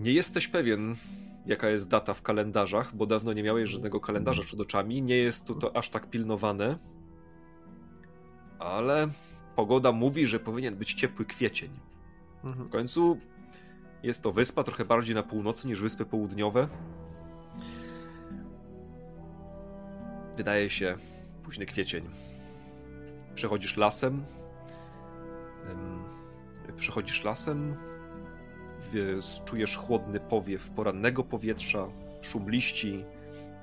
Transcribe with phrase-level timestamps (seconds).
[0.00, 0.96] Nie jesteś pewien,
[1.46, 5.02] jaka jest data w kalendarzach, bo dawno nie miałeś żadnego kalendarza przed oczami.
[5.02, 6.78] Nie jest to, to aż tak pilnowane.
[8.58, 9.08] Ale
[9.56, 11.70] pogoda mówi, że powinien być ciepły kwiecień.
[12.44, 12.68] Mhm.
[12.68, 13.18] W końcu
[14.02, 16.68] jest to wyspa trochę bardziej na północy niż wyspy południowe.
[20.36, 20.96] Wydaje się
[21.42, 22.04] późny kwiecień.
[23.34, 24.24] Przechodzisz lasem.
[26.76, 27.89] Przechodzisz lasem.
[29.44, 31.86] Czujesz chłodny powiew porannego powietrza,
[32.20, 33.04] szum liści,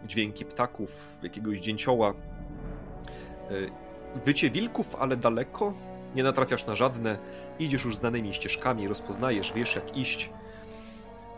[0.06, 2.10] dźwięki ptaków, jakiegoś dzięcioła.
[2.10, 3.54] E,
[4.26, 5.74] wycie wilków, ale daleko.
[6.16, 7.18] Nie natrafiasz na żadne.
[7.60, 10.30] Idziesz już znanymi ścieżkami, rozpoznajesz, wiesz jak iść.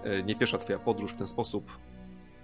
[0.03, 1.77] E, nie pierwsza twoja podróż w ten sposób.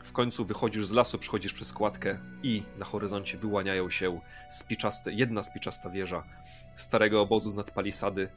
[0.03, 5.43] W końcu wychodzisz z lasu, przechodzisz przez składkę i na horyzoncie wyłaniają się spiczaste, jedna
[5.43, 6.23] spiczasta wieża
[6.75, 8.29] starego obozu z nad palisady.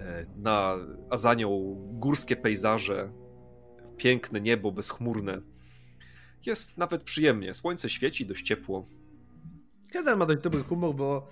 [0.00, 0.76] E, na,
[1.10, 3.12] a za nią górskie pejzaże,
[3.96, 5.40] piękne niebo bezchmurne.
[6.46, 7.54] Jest nawet przyjemnie.
[7.54, 8.88] Słońce świeci, dość ciepło.
[9.92, 11.28] Kedar ma dość dobry humor, bo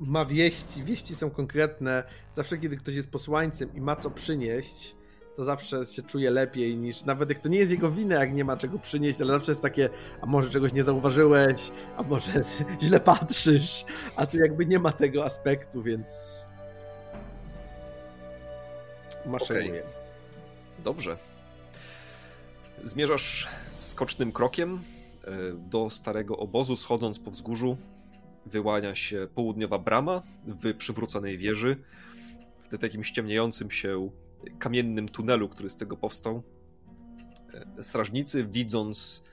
[0.00, 2.04] ma wieści, wieści są konkretne.
[2.36, 4.96] Zawsze, kiedy ktoś jest posłańcem i ma co przynieść,
[5.36, 8.44] to zawsze się czuje lepiej niż nawet jak to nie jest jego wina, jak nie
[8.44, 9.88] ma czego przynieść, ale zawsze jest takie,
[10.20, 12.32] a może czegoś nie zauważyłeś, a może
[12.82, 13.84] źle patrzysz,
[14.16, 16.08] a tu jakby nie ma tego aspektu, więc
[19.26, 19.82] maszeruje.
[19.82, 20.82] Okay.
[20.84, 21.16] Dobrze.
[22.82, 24.80] Zmierzasz skocznym krokiem
[25.24, 25.30] e,
[25.70, 27.76] do starego obozu, schodząc po wzgórzu.
[28.46, 31.76] Wyłania się południowa brama w przywróconej wieży.
[32.62, 34.10] W takim ściemniającym się
[34.58, 36.42] kamiennym tunelu, który z tego powstał.
[37.78, 39.24] E, strażnicy, widząc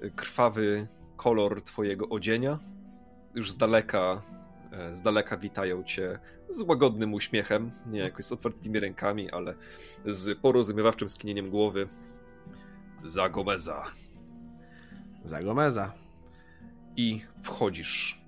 [0.00, 2.58] e, krwawy kolor twojego odzienia,
[3.34, 4.22] już z daleka,
[4.90, 6.18] z daleka witają cię
[6.52, 9.54] z łagodnym uśmiechem, nie jakoś z otwartymi rękami, ale
[10.06, 11.88] z porozumiewawczym skinieniem głowy.
[13.04, 13.84] Za Gomeza.
[15.24, 15.92] Za Gomeza.
[16.96, 18.22] I wchodzisz.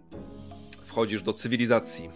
[0.86, 2.10] Wchodzisz do cywilizacji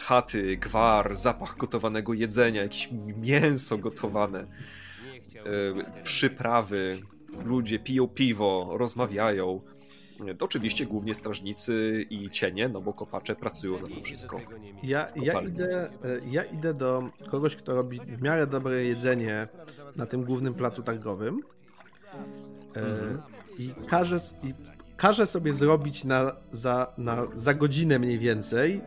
[0.00, 7.00] chaty, gwar, zapach gotowanego jedzenia, jakieś mięso gotowane, e, przyprawy,
[7.44, 9.60] ludzie piją piwo, rozmawiają.
[10.38, 14.40] To oczywiście głównie strażnicy i cienie, no bo kopacze pracują na to wszystko.
[14.82, 19.48] Ja, ja, idę, e, ja idę do kogoś, kto robi w miarę dobre jedzenie
[19.96, 21.40] na tym głównym placu targowym
[22.76, 23.22] e, mhm.
[23.58, 24.54] i każę, i
[24.96, 28.80] każę sobie zrobić na, za, na, za godzinę mniej więcej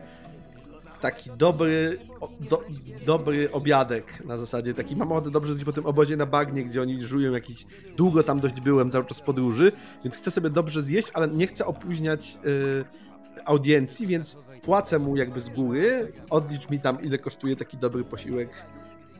[1.04, 1.98] taki dobry,
[2.40, 2.64] do,
[3.06, 6.82] dobry obiadek na zasadzie, taki mam ochotę dobrze zjeść po tym obozie na bagnie, gdzie
[6.82, 7.66] oni żują jakiś,
[7.96, 9.72] długo tam dość byłem cały czas podróży,
[10.04, 15.40] więc chcę sobie dobrze zjeść, ale nie chcę opóźniać y, audiencji, więc płacę mu jakby
[15.40, 18.50] z góry, odlicz mi tam ile kosztuje taki dobry posiłek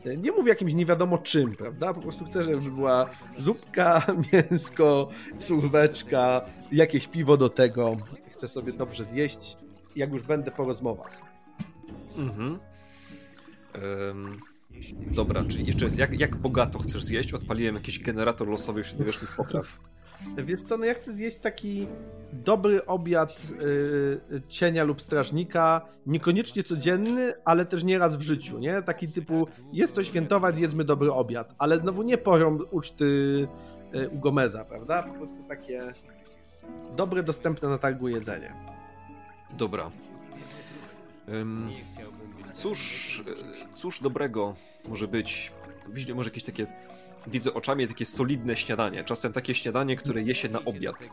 [0.05, 1.93] y, nie mówię jakimś nie wiadomo czym, prawda?
[1.93, 5.09] Po prostu chcę, żeby była zupka, mięsko,
[5.39, 6.41] surweczka,
[6.71, 7.97] jakieś piwo do tego.
[8.31, 9.57] Chcę sobie dobrze zjeść,
[9.95, 11.34] jak już będę po rozmowach.
[12.17, 12.59] Mhm.
[14.09, 14.39] Um,
[15.11, 17.33] dobra, czyli jeszcze jest, jak, jak bogato chcesz zjeść?
[17.33, 19.79] Odpaliłem jakiś generator losowy średniowiecznych potraw.
[20.45, 21.87] Wiesz co, no ja chcę zjeść taki
[22.33, 23.37] dobry obiad
[24.31, 28.81] yy, cienia lub strażnika, niekoniecznie codzienny, ale też nie raz w życiu, nie?
[28.81, 33.47] Taki typu, jest to świętować, jedzmy dobry obiad, ale znowu nie poziom uczty
[33.93, 35.03] yy, u Gomeza, prawda?
[35.03, 35.93] Po prostu takie
[36.95, 38.53] dobre, dostępne na targu jedzenie.
[39.57, 39.91] Dobra,
[42.53, 43.23] Cóż,
[43.75, 44.55] cóż dobrego
[44.87, 45.51] może być?
[46.15, 46.65] Może jakieś takie,
[47.27, 49.03] widzę oczami takie solidne śniadanie.
[49.03, 51.05] Czasem takie śniadanie, które je się na obiad.
[51.05, 51.09] E,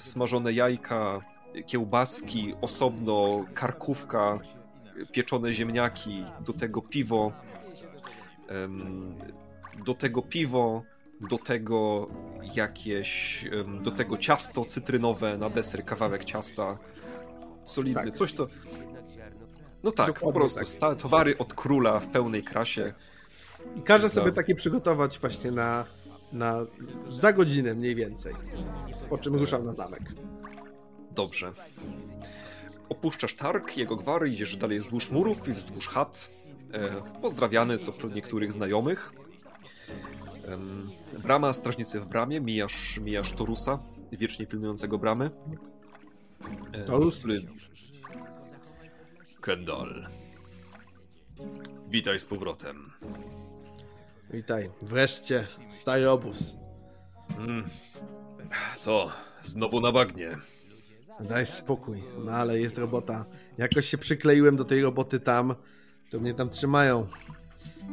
[0.00, 1.20] smażone jajka,
[1.66, 4.38] kiełbaski, osobno karkówka,
[5.12, 7.32] pieczone ziemniaki, do tego piwo,
[9.86, 10.82] do tego piwo,
[11.20, 12.08] do tego
[12.54, 13.44] jakieś,
[13.84, 16.78] do tego ciasto cytrynowe na deser, kawałek ciasta,
[17.70, 18.14] solidny, tak.
[18.14, 18.46] coś co...
[19.82, 20.98] No tak, Dokładnie po prostu tak.
[20.98, 22.94] towary od króla w pełnej krasie.
[23.76, 25.84] I każę sobie takie przygotować właśnie na,
[26.32, 26.66] na
[27.08, 28.34] za godzinę mniej więcej,
[29.10, 30.02] po czym ruszam na zamek.
[31.10, 31.52] Dobrze.
[32.88, 36.30] Opuszczasz targ, jego gwary, idziesz dalej wzdłuż murów i wzdłuż chat.
[36.72, 39.12] E, pozdrawiany co pro niektórych znajomych.
[41.22, 43.78] Brama, strażnicy w bramie, mijasz, mijasz Torusa,
[44.12, 45.30] wiecznie pilnującego bramy.
[46.86, 47.24] Torus?
[49.40, 50.06] Kendall.
[51.88, 52.92] Witaj z powrotem.
[54.30, 54.70] Witaj.
[54.82, 56.56] Wreszcie, stary obóz.
[57.36, 57.68] Hmm.
[58.78, 59.12] Co?
[59.42, 60.36] Znowu na bagnie.
[61.20, 63.24] Daj spokój, no ale jest robota.
[63.58, 65.54] Jakoś się przykleiłem do tej roboty tam,
[66.10, 67.06] to mnie tam trzymają.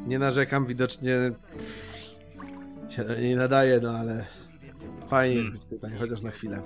[0.07, 1.31] Nie narzekam, widocznie
[2.89, 4.25] się nie nadaje, no ale
[5.09, 6.61] fajnie jest być tutaj, chociaż na chwilę.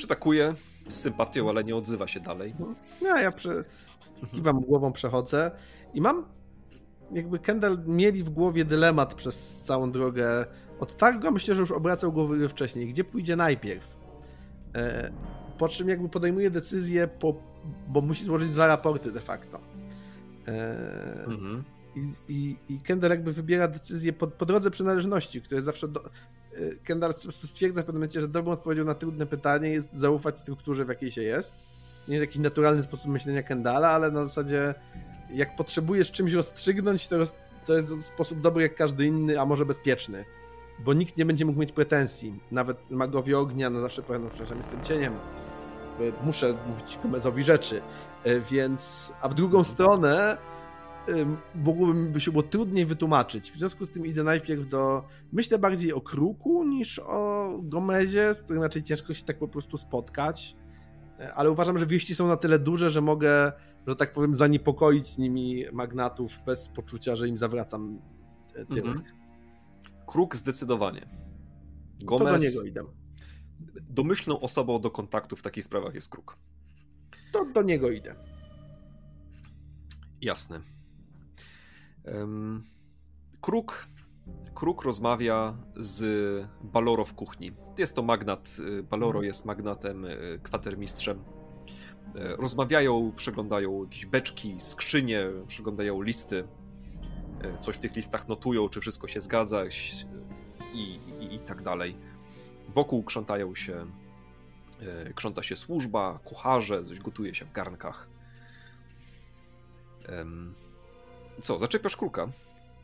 [0.00, 0.54] Przytakuje
[0.88, 2.54] z sympatią, ale nie odzywa się dalej.
[3.02, 3.64] No, ja prze...
[4.32, 5.50] kiwam głową, przechodzę
[5.94, 6.24] i mam
[7.12, 10.46] jakby Kendall mieli w głowie dylemat przez całą drogę
[10.80, 12.88] od targu, myślę, że już obracał głowę wcześniej.
[12.88, 13.88] Gdzie pójdzie najpierw?
[14.74, 15.12] E,
[15.58, 17.34] po czym jakby podejmuje decyzję, po,
[17.88, 19.60] bo musi złożyć dwa raporty de facto.
[20.48, 21.64] E, mhm.
[21.96, 25.88] I, i, I Kendall jakby wybiera decyzję po, po drodze przynależności, które zawsze.
[25.88, 26.00] Do,
[26.84, 30.38] Kendall po prostu stwierdza w pewnym momencie, że dobrą odpowiedzią na trudne pytanie jest zaufać
[30.38, 31.54] strukturze, w jakiej się jest.
[32.08, 34.74] Nie jest jakiś naturalny sposób myślenia Kendalla, ale na zasadzie
[35.32, 37.32] jak potrzebujesz czymś rozstrzygnąć, to, roz,
[37.66, 40.24] to jest sposób dobry jak każdy inny, a może bezpieczny.
[40.78, 42.40] Bo nikt nie będzie mógł mieć pretensji.
[42.50, 45.14] Nawet magowie ognia, no zawsze powiem, no przepraszam, jestem cieniem.
[46.24, 47.82] Muszę mówić Gomezowi rzeczy.
[48.24, 50.36] E, więc, a w drugą stronę
[51.54, 53.52] mogłoby by się było trudniej wytłumaczyć.
[53.52, 58.42] W związku z tym idę najpierw do, myślę bardziej o Kruku niż o Gomezie, z
[58.42, 60.56] którym raczej ciężko się tak po prostu spotkać.
[61.18, 63.52] E, ale uważam, że wieści są na tyle duże, że mogę
[63.86, 68.00] że tak powiem, zaniepokoić nimi magnatów bez poczucia, że im zawracam
[68.54, 68.96] e, tyłek.
[68.96, 69.04] Mhm.
[70.06, 71.08] Kruk zdecydowanie.
[72.02, 72.24] Gomez...
[72.24, 72.84] To do niego idę.
[73.80, 76.38] Domyślną osobą do kontaktu w takich sprawach jest Kruk.
[77.32, 78.14] To do niego idę.
[80.20, 80.60] Jasne.
[82.04, 82.64] Um,
[83.40, 83.88] Kruk,
[84.54, 86.02] Kruk rozmawia z
[86.62, 87.52] Baloro w kuchni.
[87.78, 89.24] Jest to magnat, y, Baloro mhm.
[89.24, 91.24] jest magnatem, y, kwatermistrzem
[92.14, 96.48] E, rozmawiają, przeglądają jakieś beczki, skrzynie, przeglądają listy,
[97.60, 99.64] coś w tych listach notują, czy wszystko się zgadza
[100.74, 101.96] i, i, i tak dalej.
[102.68, 103.86] Wokół krzątają się,
[105.14, 108.08] krząta się służba, kucharze, coś gotuje się w garnkach.
[111.40, 112.28] Co, zaczepiasz kruka?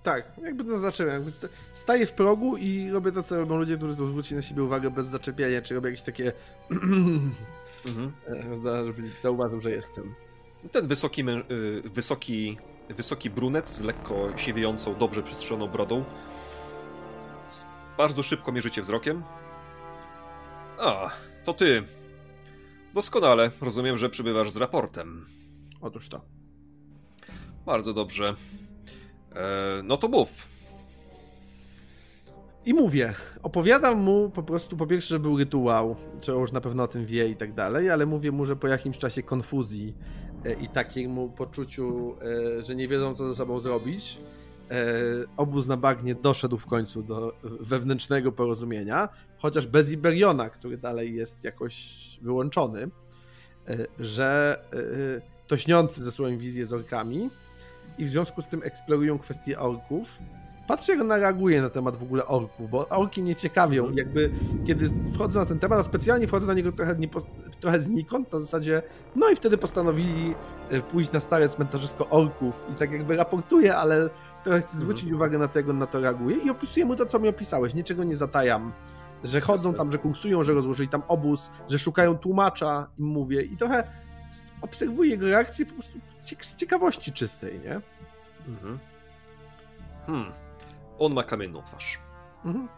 [0.03, 1.15] Tak, jakby to zacząłem.
[1.15, 4.63] Jakby staję w progu i robię to, co robią ludzie, którzy chcą zwrócić na siebie
[4.63, 6.33] uwagę bez zaczepiania, czy robię jakieś takie
[6.71, 8.13] Mhm.
[8.67, 10.15] E, żeby zauważył, że jestem.
[10.73, 12.59] Ten wysoki, y, wysoki,
[12.89, 16.05] wysoki brunet z lekko siewiejącą, dobrze przystrzoną brodą.
[17.99, 19.23] Bardzo szybko mierzycie wzrokiem.
[20.79, 21.11] A,
[21.45, 21.83] to ty.
[22.95, 23.51] Doskonale.
[23.61, 25.27] Rozumiem, że przybywasz z raportem.
[25.81, 26.36] Otóż to.
[27.67, 28.35] Bardzo dobrze.
[29.35, 30.49] E, no to mów.
[32.67, 36.83] I mówię, opowiadam mu po prostu, po pierwsze, że był rytuał, co już na pewno
[36.83, 39.95] o tym wie i tak dalej, ale mówię mu, że po jakimś czasie konfuzji
[40.45, 42.17] e, i takiemu poczuciu,
[42.59, 44.19] e, że nie wiedzą, co ze sobą zrobić,
[45.37, 49.09] obóz na bagnie doszedł w końcu do wewnętrznego porozumienia,
[49.39, 52.89] chociaż bez Iberiona, który dalej jest jakoś wyłączony,
[53.99, 54.59] że
[55.47, 57.31] to śniący ze swoją wizję z orkami
[57.99, 60.19] i w związku z tym eksplorują kwestie orków,
[60.67, 63.87] patrzę jak ona reaguje na temat w ogóle orków, bo orki mnie ciekawią.
[63.87, 63.99] Mhm.
[63.99, 64.31] Jakby
[64.67, 67.09] kiedy wchodzę na ten temat, a specjalnie wchodzę na niego trochę, nie,
[67.61, 68.83] trochę znikąd, na zasadzie,
[69.17, 70.35] no i wtedy postanowili
[70.71, 74.11] e, pójść na stare cmentarzysko orków i tak jakby raportuję, ale
[74.45, 75.17] trochę chcę zwrócić mhm.
[75.17, 78.17] uwagę na tego, na to reaguje i opisuję mu to, co mi opisałeś, niczego nie
[78.17, 78.73] zatajam.
[79.25, 83.57] Że chodzą tam, że kursują, że rozłożyli tam obóz, że szukają tłumacza, im mówię i
[83.57, 83.85] trochę
[84.61, 85.99] obserwuję jego reakcję po prostu
[86.41, 87.81] z ciekawości czystej, nie?
[88.49, 88.79] Mhm.
[90.07, 90.33] Hmm.
[90.99, 91.99] On ma kamienną twarz.
[92.45, 92.69] Mhm.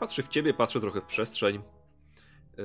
[0.00, 2.62] Patrzy w ciebie, patrzy trochę w przestrzeń, y,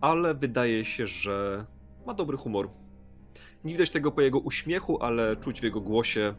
[0.00, 1.66] ale wydaje się, że
[2.06, 2.70] ma dobry humor.
[3.64, 6.34] Nie widać tego po jego uśmiechu, ale czuć w jego głosie.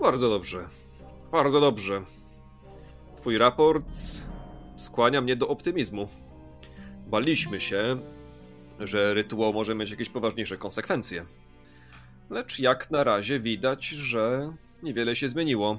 [0.00, 0.68] Bardzo dobrze.
[1.32, 2.02] Bardzo dobrze.
[3.16, 3.84] Twój raport
[4.76, 6.08] skłania mnie do optymizmu.
[7.06, 7.96] Baliśmy się,
[8.80, 11.24] że rytuał może mieć jakieś poważniejsze konsekwencje.
[12.30, 15.78] Lecz jak na razie widać, że niewiele się zmieniło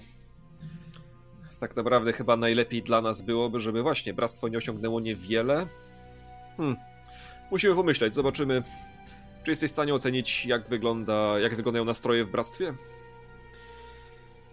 [1.60, 5.68] tak naprawdę chyba najlepiej dla nas byłoby, żeby właśnie bractwo nie osiągnęło niewiele.
[6.58, 6.76] Hmm.
[7.52, 8.64] Musimy pomyśleć, zobaczymy.
[9.44, 12.74] Czy jesteś w stanie ocenić, jak, wygląda, jak wyglądają nastroje w bractwie?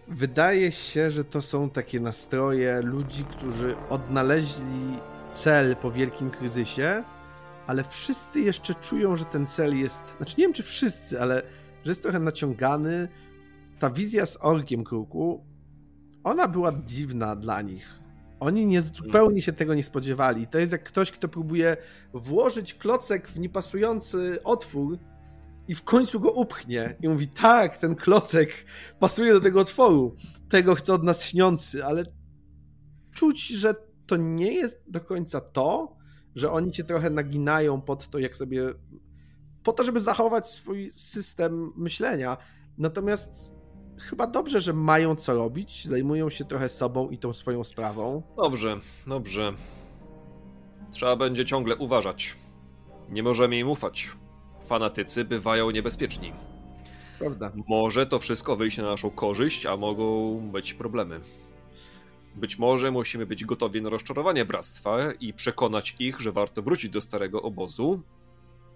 [0.07, 4.99] Wydaje się, że to są takie nastroje ludzi, którzy odnaleźli
[5.31, 7.03] cel po wielkim kryzysie,
[7.67, 10.15] ale wszyscy jeszcze czują, że ten cel jest.
[10.17, 11.41] Znaczy, nie wiem czy wszyscy, ale
[11.83, 13.07] że jest trochę naciągany.
[13.79, 15.45] Ta wizja z orkiem kruku
[16.23, 17.99] ona była dziwna dla nich.
[18.39, 20.47] Oni nie, zupełnie się tego nie spodziewali.
[20.47, 21.77] To jest jak ktoś, kto próbuje
[22.13, 24.97] włożyć klocek w niepasujący otwór
[25.67, 26.95] i w końcu go upchnie.
[27.01, 28.49] I mówi, tak, ten klocek
[28.99, 30.15] pasuje do tego otworu.
[30.49, 32.03] Tego chce od nas śniący, ale
[33.13, 33.75] czuć, że
[34.07, 35.96] to nie jest do końca to,
[36.37, 38.73] że oni cię trochę naginają pod to, jak sobie.
[39.63, 42.37] po to, żeby zachować swój system myślenia.
[42.77, 43.51] Natomiast
[43.97, 48.23] chyba dobrze, że mają co robić, zajmują się trochę sobą i tą swoją sprawą.
[48.37, 49.53] Dobrze, dobrze.
[50.91, 52.35] Trzeba będzie ciągle uważać.
[53.09, 54.09] Nie możemy im ufać.
[54.65, 56.33] Fanatycy bywają niebezpieczni.
[57.19, 57.51] Prawda.
[57.67, 61.19] Może to wszystko wyjść na naszą korzyść, a mogą być problemy.
[62.37, 67.01] Być może musimy być gotowi na rozczarowanie bractwa i przekonać ich, że warto wrócić do
[67.01, 68.01] starego obozu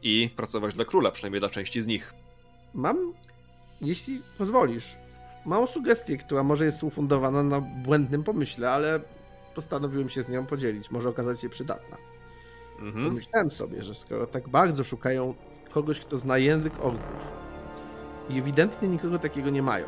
[0.01, 2.13] i pracować dla króla, przynajmniej dla części z nich.
[2.73, 3.13] Mam,
[3.81, 4.97] jeśli pozwolisz,
[5.45, 8.99] małą sugestię, która może jest ufundowana na błędnym pomyśle, ale
[9.55, 10.91] postanowiłem się z nią podzielić.
[10.91, 11.97] Może okazać się przydatna.
[12.79, 13.05] Mhm.
[13.05, 15.33] Pomyślałem sobie, że skoro tak bardzo szukają
[15.71, 17.31] kogoś, kto zna język orków
[18.29, 19.85] i ewidentnie nikogo takiego nie mają,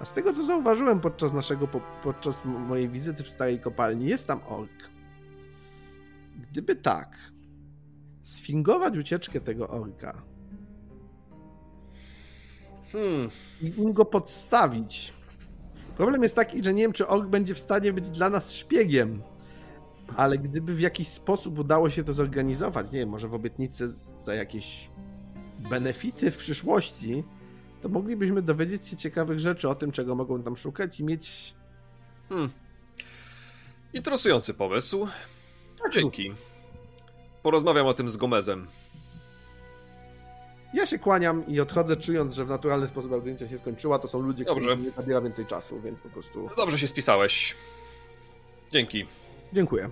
[0.00, 1.68] a z tego co zauważyłem podczas naszego,
[2.02, 4.90] podczas mojej wizyty w starej kopalni, jest tam ork.
[6.50, 7.16] Gdyby tak,
[8.22, 10.22] sfingować ucieczkę tego orka
[12.92, 13.30] hmm.
[13.62, 15.12] i im go podstawić.
[15.96, 19.22] Problem jest taki, że nie wiem, czy ork będzie w stanie być dla nas szpiegiem,
[20.16, 23.88] ale gdyby w jakiś sposób udało się to zorganizować, nie wiem, może w obietnicy
[24.22, 24.90] za jakieś
[25.58, 27.24] benefity w przyszłości,
[27.82, 31.54] to moglibyśmy dowiedzieć się ciekawych rzeczy o tym, czego mogą tam szukać i mieć.
[32.28, 32.50] Hmm.
[33.92, 35.08] Interesujący pomysł.
[35.82, 35.92] Tak.
[35.92, 36.34] Dzięki.
[37.42, 38.66] Porozmawiam o tym z Gomezem.
[40.74, 43.98] Ja się kłaniam i odchodzę, czując, że w naturalny sposób audiencja się skończyła.
[43.98, 46.48] To są ludzie, którzy nie zabiera więcej czasu, więc po prostu.
[46.56, 47.56] Dobrze się spisałeś.
[48.70, 49.06] Dzięki.
[49.52, 49.90] Dziękuję.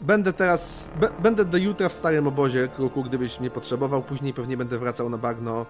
[0.00, 0.90] Będę teraz.
[1.22, 4.02] będę do jutra w starym obozie kruku, gdybyś mnie potrzebował.
[4.02, 5.66] Później pewnie będę wracał na bagno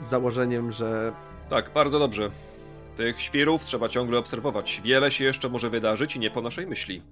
[0.00, 1.12] z założeniem, że.
[1.48, 2.30] Tak, bardzo dobrze.
[2.96, 4.80] Tych świrów trzeba ciągle obserwować.
[4.84, 7.02] Wiele się jeszcze może wydarzyć i nie po naszej myśli.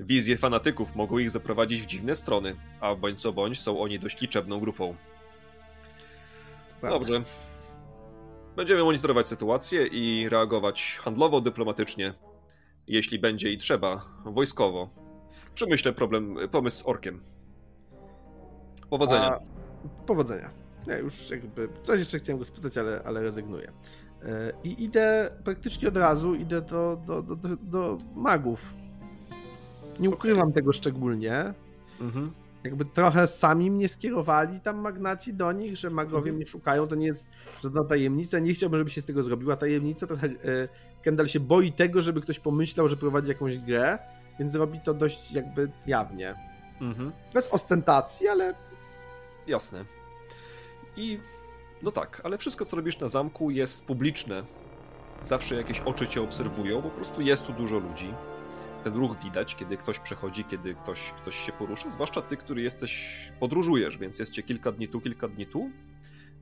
[0.00, 4.20] Wizje fanatyków mogą ich zaprowadzić w dziwne strony, a bądź co bądź są oni dość
[4.20, 4.94] liczebną grupą.
[6.82, 7.22] Dobrze.
[8.56, 12.14] Będziemy monitorować sytuację i reagować handlowo, dyplomatycznie,
[12.86, 14.88] jeśli będzie i trzeba, wojskowo.
[15.54, 17.22] Przemyślę problem, pomysł z orkiem.
[18.90, 19.32] Powodzenia.
[19.32, 19.40] A,
[20.06, 20.65] powodzenia.
[20.86, 23.72] Ja już jakby coś jeszcze chciałem go spytać, ale, ale rezygnuję.
[24.22, 28.74] E, I idę praktycznie od razu, idę do, do, do, do, magów.
[30.00, 30.54] Nie ukrywam okay.
[30.54, 31.54] tego szczególnie.
[32.00, 32.30] Mhm
[32.66, 36.36] jakby trochę sami mnie skierowali tam magnaci do nich, że magowie mhm.
[36.36, 37.26] mnie szukają, to nie jest
[37.62, 40.68] żadna tajemnica, nie chciałbym, żeby się z tego zrobiła tajemnica, trochę e,
[41.02, 43.98] Kendall się boi tego, żeby ktoś pomyślał, że prowadzi jakąś grę,
[44.38, 46.34] więc robi to dość jakby jawnie.
[46.80, 47.12] Mhm.
[47.34, 48.54] Bez ostentacji, ale...
[49.46, 49.84] Jasne.
[50.96, 51.20] I
[51.82, 54.44] no tak, ale wszystko co robisz na zamku jest publiczne.
[55.22, 58.14] Zawsze jakieś oczy cię obserwują, po prostu jest tu dużo ludzi
[58.86, 63.18] ten ruch widać, kiedy ktoś przechodzi, kiedy ktoś, ktoś się porusza, zwłaszcza ty, który jesteś,
[63.40, 65.70] podróżujesz, więc jest cię kilka dni tu, kilka dni tu,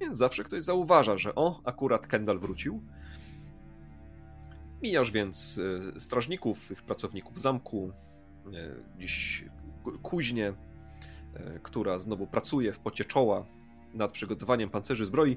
[0.00, 2.82] więc zawsze ktoś zauważa, że o, akurat Kendall wrócił.
[4.82, 5.60] Mijasz więc
[5.96, 7.92] e, strażników, tych pracowników zamku,
[8.46, 9.44] e, dziś
[10.02, 10.54] kuźnię,
[11.34, 13.46] e, która znowu pracuje w pocie czoła
[13.94, 15.36] nad przygotowaniem pancerzy zbroi,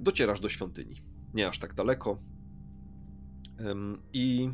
[0.00, 1.02] docierasz do świątyni.
[1.34, 2.18] Nie aż tak daleko.
[4.12, 4.50] I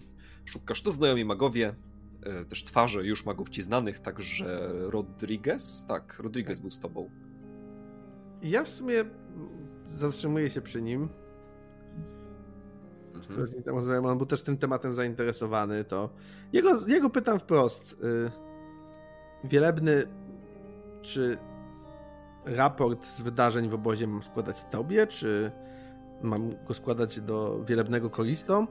[0.47, 1.75] Szukasz to znajomi magowie,
[2.23, 5.85] e, też twarze już magów ci znanych, także Rodriguez?
[5.89, 7.11] Tak, Rodriguez był z tobą.
[8.43, 9.05] Ja w sumie
[9.85, 11.09] zatrzymuję się przy nim.
[13.15, 13.47] Mhm.
[13.47, 16.11] Z nim tam rozmawiam, on był też tym tematem zainteresowany, to
[16.53, 17.93] jego, jego pytam wprost.
[17.93, 18.31] Y,
[19.45, 20.03] Wielebny,
[21.03, 21.39] czy
[22.47, 25.51] raport z wydarzeń w obozie mam składać tobie, czy
[26.23, 28.67] mam go składać do Wielebnego Kolisto?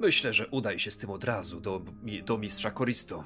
[0.00, 1.82] Myślę, że udaj się z tym od razu do,
[2.26, 3.24] do mistrza Koristo.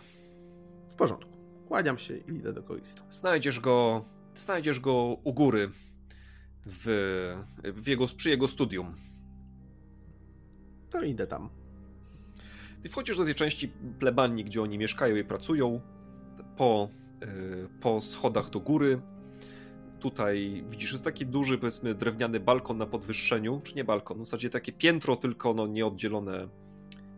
[0.89, 1.31] W porządku.
[1.69, 3.03] Kłaniam się i idę do Koristo.
[3.11, 5.71] Znajdziesz go, znajdziesz go u góry
[6.67, 6.87] w,
[7.63, 8.95] w jego, przy jego studium.
[10.91, 11.49] To idę tam.
[12.83, 15.81] Ty wchodzisz do tej części plebanii, gdzie oni mieszkają i pracują.
[16.57, 16.89] Po,
[17.23, 17.27] e,
[17.81, 19.01] po schodach do góry.
[20.05, 24.51] Tutaj widzisz, jest taki duży, powiedzmy, drewniany balkon na podwyższeniu, czy nie balkon, w zasadzie
[24.51, 26.49] takie piętro, tylko no, nieoddzielone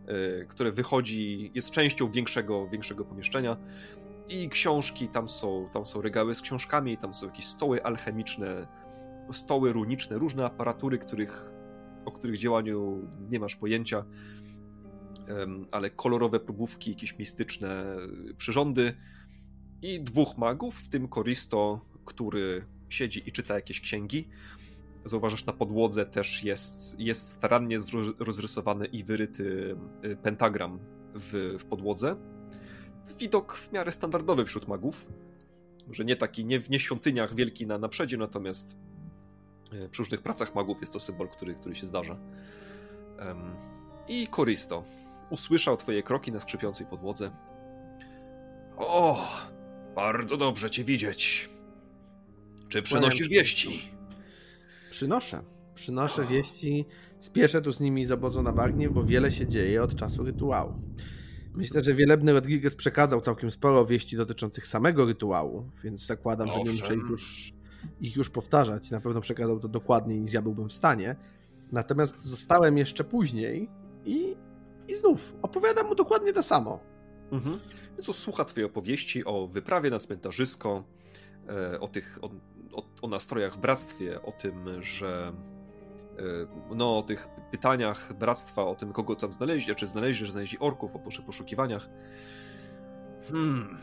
[0.09, 3.57] Y, które wychodzi, jest częścią większego, większego pomieszczenia.
[4.29, 8.67] I książki, tam są, tam są regały z książkami, tam są jakieś stoły alchemiczne,
[9.31, 11.51] stoły runiczne, różne aparatury, których,
[12.05, 14.05] o których działaniu nie masz pojęcia,
[15.71, 17.97] ale kolorowe próbówki, jakieś mistyczne
[18.37, 18.97] przyrządy
[19.81, 24.27] i dwóch magów, w tym Koristo, który siedzi i czyta jakieś księgi.
[25.03, 27.79] Zauważasz, na podłodze też jest, jest starannie
[28.19, 29.75] rozrysowany i wyryty
[30.05, 30.79] y, pentagram
[31.13, 32.15] w, w podłodze.
[33.19, 35.05] Widok w miarę standardowy wśród magów.
[35.87, 38.77] Może nie taki, nie w nie świątyniach wielki na, na przedzie, natomiast
[39.73, 42.17] E, przy różnych pracach magów jest to symbol, który, który się zdarza.
[44.07, 44.83] I Koristo
[45.29, 47.31] usłyszał twoje kroki na skrzypiącej podłodze.
[48.77, 49.27] O,
[49.95, 51.49] bardzo dobrze cię widzieć.
[52.69, 53.91] Czy przynosisz wieści?
[54.89, 55.43] Przynoszę.
[55.75, 56.85] Przynoszę wieści.
[57.19, 60.73] Spieszę tu z nimi z obozu na bagnie, bo wiele się dzieje od czasu rytuału.
[61.53, 66.65] Myślę, że wielebny Rodriguez przekazał całkiem sporo wieści dotyczących samego rytuału, więc zakładam, Owszem.
[66.65, 67.53] że nie muszę ich już,
[68.01, 68.91] ich już powtarzać.
[68.91, 71.15] Na pewno przekazał to dokładniej niż ja byłbym w stanie.
[71.71, 73.69] Natomiast zostałem jeszcze później
[74.05, 74.35] i,
[74.87, 76.79] i znów opowiadam mu dokładnie to samo.
[77.31, 77.59] Mhm.
[77.97, 80.83] Więc słucha twojej opowieści o wyprawie na cmentarzysko,
[81.49, 82.29] e, o tych, o,
[82.73, 85.33] o, o nastrojach w bractwie, o tym, że
[86.17, 90.59] e, no, o tych pytaniach bractwa, o tym, kogo tam znaleźli, czy znaleźli, że znaleźli
[90.59, 91.89] orków, o poszukiwaniach.
[93.31, 93.77] Hmm.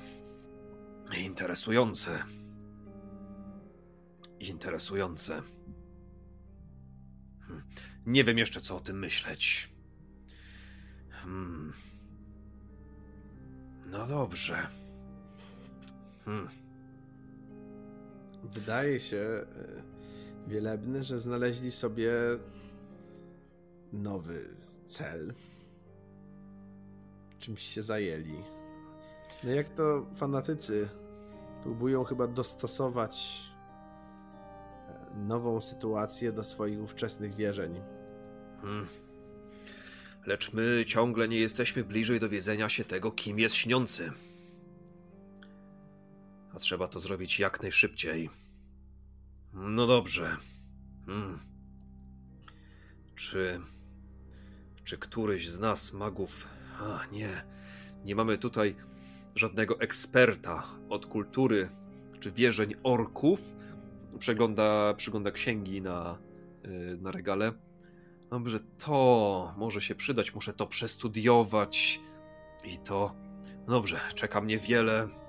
[1.25, 2.25] Interesujące.
[4.41, 5.43] Interesujące.
[7.41, 7.65] Hmm.
[8.07, 9.73] Nie wiem jeszcze, co o tym myśleć.
[11.11, 11.73] Hmm.
[13.87, 14.67] No dobrze.
[16.25, 16.64] Hmm.
[18.45, 19.47] Wydaje się e,
[20.49, 22.13] wielebny, że znaleźli sobie
[23.93, 24.49] nowy
[24.87, 25.35] cel.
[27.39, 28.39] Czymś się zajęli.
[29.45, 30.89] No jak to fanatycy
[31.63, 33.43] próbują chyba dostosować
[34.89, 37.81] e, nową sytuację do swoich ówczesnych wierzeń.
[38.63, 38.87] Hmm.
[40.27, 44.13] Lecz my ciągle nie jesteśmy bliżej dowiedzenia się tego, kim jest śniący.
[46.55, 48.31] A trzeba to zrobić jak najszybciej.
[49.53, 50.37] No dobrze.
[51.07, 51.39] Hmm.
[53.15, 53.61] Czy.
[54.85, 56.49] Czy któryś z nas, magów.
[56.81, 57.45] A nie.
[58.05, 58.77] Nie mamy tutaj
[59.35, 61.69] żadnego eksperta od kultury
[62.21, 63.53] czy wierzeń orków.
[64.19, 66.19] Przegląda, przygląda księgi na,
[66.65, 67.53] y, na regale.
[68.31, 72.01] Dobrze, to może się przydać, muszę to przestudiować.
[72.65, 73.15] I to.
[73.69, 75.24] Dobrze, czeka mnie wiele.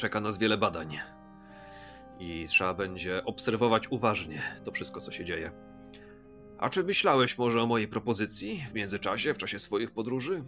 [0.00, 0.98] Czeka nas wiele badań.
[2.18, 5.50] I trzeba będzie obserwować uważnie to wszystko, co się dzieje.
[6.58, 10.44] A czy myślałeś może o mojej propozycji w międzyczasie, w czasie swoich podróży?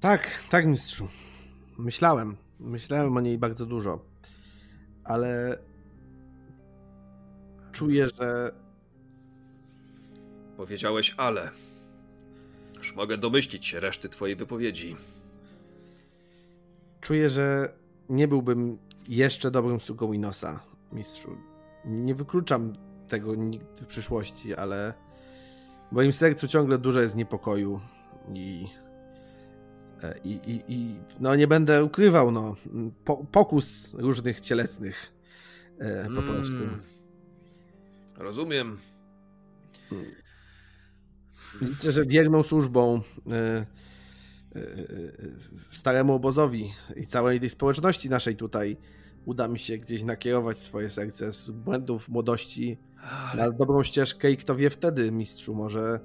[0.00, 1.08] Tak, tak, mistrzu.
[1.78, 2.36] Myślałem.
[2.60, 4.04] Myślałem o niej bardzo dużo.
[5.04, 5.58] Ale
[7.72, 8.52] czuję, że
[10.56, 11.50] Powiedziałeś ale.
[12.76, 14.96] Już mogę domyślić się reszty twojej wypowiedzi.
[17.00, 17.72] Czuję, że
[18.08, 20.60] nie byłbym jeszcze dobrym sługą Inosa,
[20.92, 21.36] mistrzu.
[21.84, 22.72] Nie wykluczam
[23.08, 24.94] tego nigdy w przyszłości, ale
[25.92, 27.80] w moim sercu ciągle dużo jest niepokoju
[28.34, 28.66] i
[30.02, 32.56] e, i, i, i no nie będę ukrywał, no,
[33.04, 35.12] po, pokus różnych cielesnych
[35.78, 36.52] e, po prostu.
[36.52, 36.82] Hmm.
[38.16, 38.78] Rozumiem.
[41.60, 43.66] Liczę, że wierną służbą e,
[45.70, 48.76] staremu obozowi i całej tej społeczności naszej tutaj
[49.24, 52.78] uda mi się gdzieś nakierować swoje serce z błędów młodości
[53.32, 53.42] Ale...
[53.42, 56.00] na dobrą ścieżkę i kto wie wtedy, mistrzu, może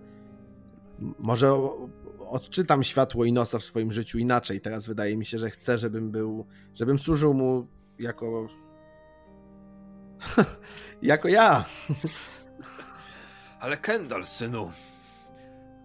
[1.19, 1.53] może
[2.19, 4.61] odczytam światło i nosa w swoim życiu inaczej.
[4.61, 7.67] Teraz wydaje mi się, że chcę, żebym był, żebym służył mu
[7.99, 8.47] jako
[11.01, 11.65] jako ja.
[13.59, 14.71] Ale Kendall, synu,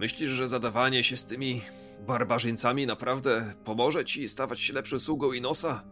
[0.01, 1.63] Myślisz, że zadawanie się z tymi
[2.11, 5.85] barbarzyńcami naprawdę pomoże ci stawać się lepszym sługą Inosa?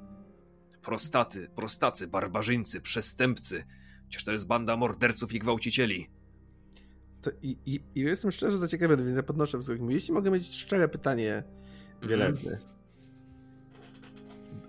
[0.83, 3.65] Prostaty, prostacy, barbarzyńcy, przestępcy.
[4.09, 6.11] Przecież to jest banda morderców i gwałcicieli.
[7.23, 9.79] To i, i, i jestem szczerze zaciekawiony, więc ja podnoszę wzrok.
[9.89, 11.43] Jeśli mogę mieć szczere pytanie,
[12.03, 12.51] Wielebny.
[12.51, 12.61] Mm.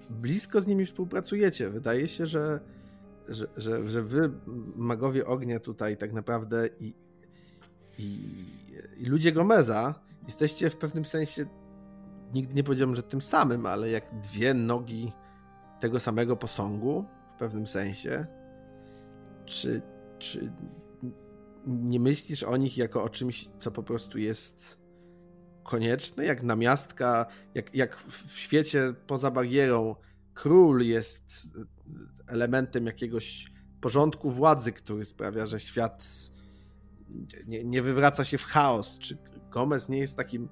[0.09, 1.69] Blisko z nimi współpracujecie.
[1.69, 2.59] Wydaje się, że,
[3.29, 4.31] że, że, że wy,
[4.75, 6.93] magowie ognia tutaj tak naprawdę i,
[7.97, 8.19] i
[8.99, 9.95] i ludzie Gomeza
[10.29, 11.45] jesteście w pewnym sensie,
[12.33, 15.11] nigdy nie powiedziałbym, że tym samym, ale jak dwie nogi
[15.79, 18.25] tego samego posągu w pewnym sensie.
[19.45, 19.81] Czy,
[20.19, 20.51] czy
[21.67, 24.79] nie myślisz o nich jako o czymś, co po prostu jest
[25.63, 26.25] konieczne?
[26.25, 29.95] Jak namiastka, jak, jak w świecie poza barierą
[30.33, 31.57] król jest
[32.27, 36.05] elementem jakiegoś porządku władzy, który sprawia, że świat
[37.47, 38.99] nie, nie wywraca się w chaos.
[38.99, 39.17] Czy
[39.49, 40.49] Gomez nie jest takim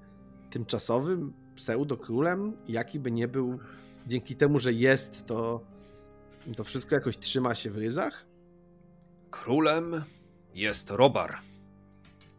[0.50, 2.54] tymczasowym pseudo-królem?
[2.68, 3.60] Jaki by nie był,
[4.08, 5.62] dzięki temu, że jest, to,
[6.56, 8.26] to wszystko jakoś trzyma się w ryzach?
[9.32, 10.04] Królem
[10.54, 11.38] jest Robar.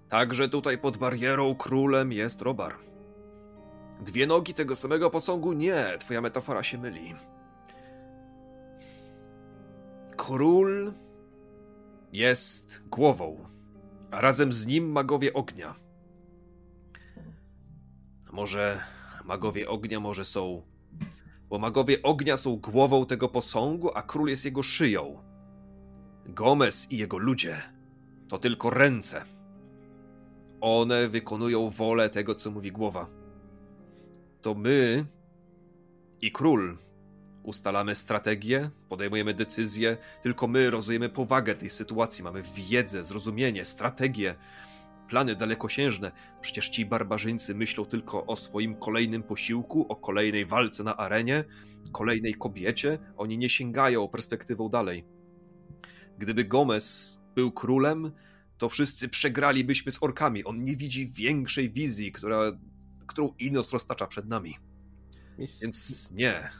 [0.09, 2.75] Także tutaj pod barierą królem jest Robar.
[4.01, 5.53] Dwie nogi tego samego posągu?
[5.53, 7.15] Nie, twoja metafora się myli.
[10.17, 10.93] Król
[12.13, 13.49] jest głową,
[14.11, 15.75] a razem z nim magowie ognia.
[18.39, 18.81] Może
[19.25, 20.63] magowie ognia może są.
[21.49, 25.23] Bo magowie ognia są głową tego posągu, a król jest jego szyją.
[26.27, 27.63] Gomez i jego ludzie
[28.29, 29.25] to tylko ręce.
[30.61, 33.07] One wykonują wolę tego, co mówi głowa.
[34.43, 35.07] To my
[36.21, 36.79] i król
[37.43, 44.35] ustalamy strategię, podejmujemy decyzje, tylko my rozumiemy powagę tej sytuacji, mamy wiedzę, zrozumienie, strategię,
[45.09, 46.13] plany dalekosiężne.
[46.41, 51.45] Przecież ci barbarzyńcy myślą tylko o swoim kolejnym posiłku, o kolejnej walce na arenie,
[51.93, 52.99] kolejnej kobiecie.
[53.17, 55.05] Oni nie sięgają perspektywą dalej.
[56.19, 58.13] Gdyby Gomez był królem,
[58.59, 60.45] to wszyscy przegralibyśmy z orkami.
[60.45, 62.53] On nie widzi większej wizji, która,
[63.07, 64.57] którą Inos roztacza przed nami.
[65.63, 66.51] Więc nie.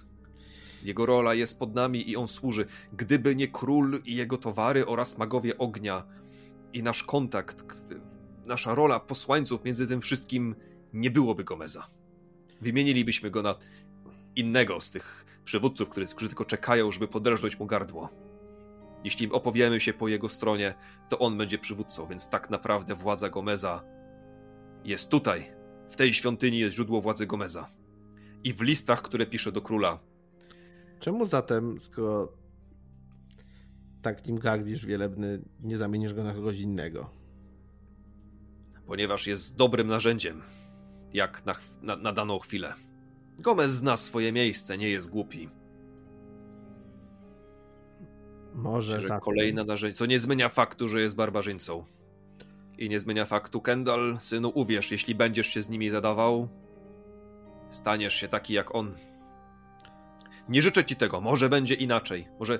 [0.83, 2.67] Jego rola jest pod nami i on służy.
[2.93, 6.05] Gdyby nie król i jego towary oraz magowie ognia
[6.73, 7.65] i nasz kontakt,
[8.49, 10.55] nasza rola posłańców między tym wszystkim,
[10.93, 11.87] nie byłoby Gomeza.
[12.61, 13.55] Wymienilibyśmy go na
[14.37, 18.09] innego z tych przywódców, którzy, tylko czekają, żeby podrażnąć mu gardło.
[19.05, 20.75] Jeśli opowiemy się po jego stronie,
[21.09, 23.85] to on będzie przywódcą, więc tak naprawdę władza Gomeza
[24.85, 25.53] jest tutaj.
[25.91, 27.71] W tej świątyni jest źródło władzy Gomeza.
[28.45, 29.99] I w listach, które pisze do króla.
[31.01, 32.33] Czemu zatem, skoro
[34.03, 37.11] tak nim gardzisz wielebny, nie zamienisz go na kogoś innego?
[38.89, 40.43] Ponieważ jest dobrym narzędziem,
[41.13, 42.75] jak na, na, na daną chwilę.
[43.39, 45.49] Gomez zna swoje miejsce, nie jest głupi.
[48.55, 49.97] Może że kolejne narzędzie.
[49.97, 51.85] Co nie zmienia faktu, że jest barbarzyńcą.
[52.79, 56.49] I nie zmienia faktu, Kendall, synu, uwierz, jeśli będziesz się z nimi zadawał,
[57.71, 58.95] staniesz się taki jak on.
[60.49, 62.59] Nie życzę ci tego, może będzie inaczej, może,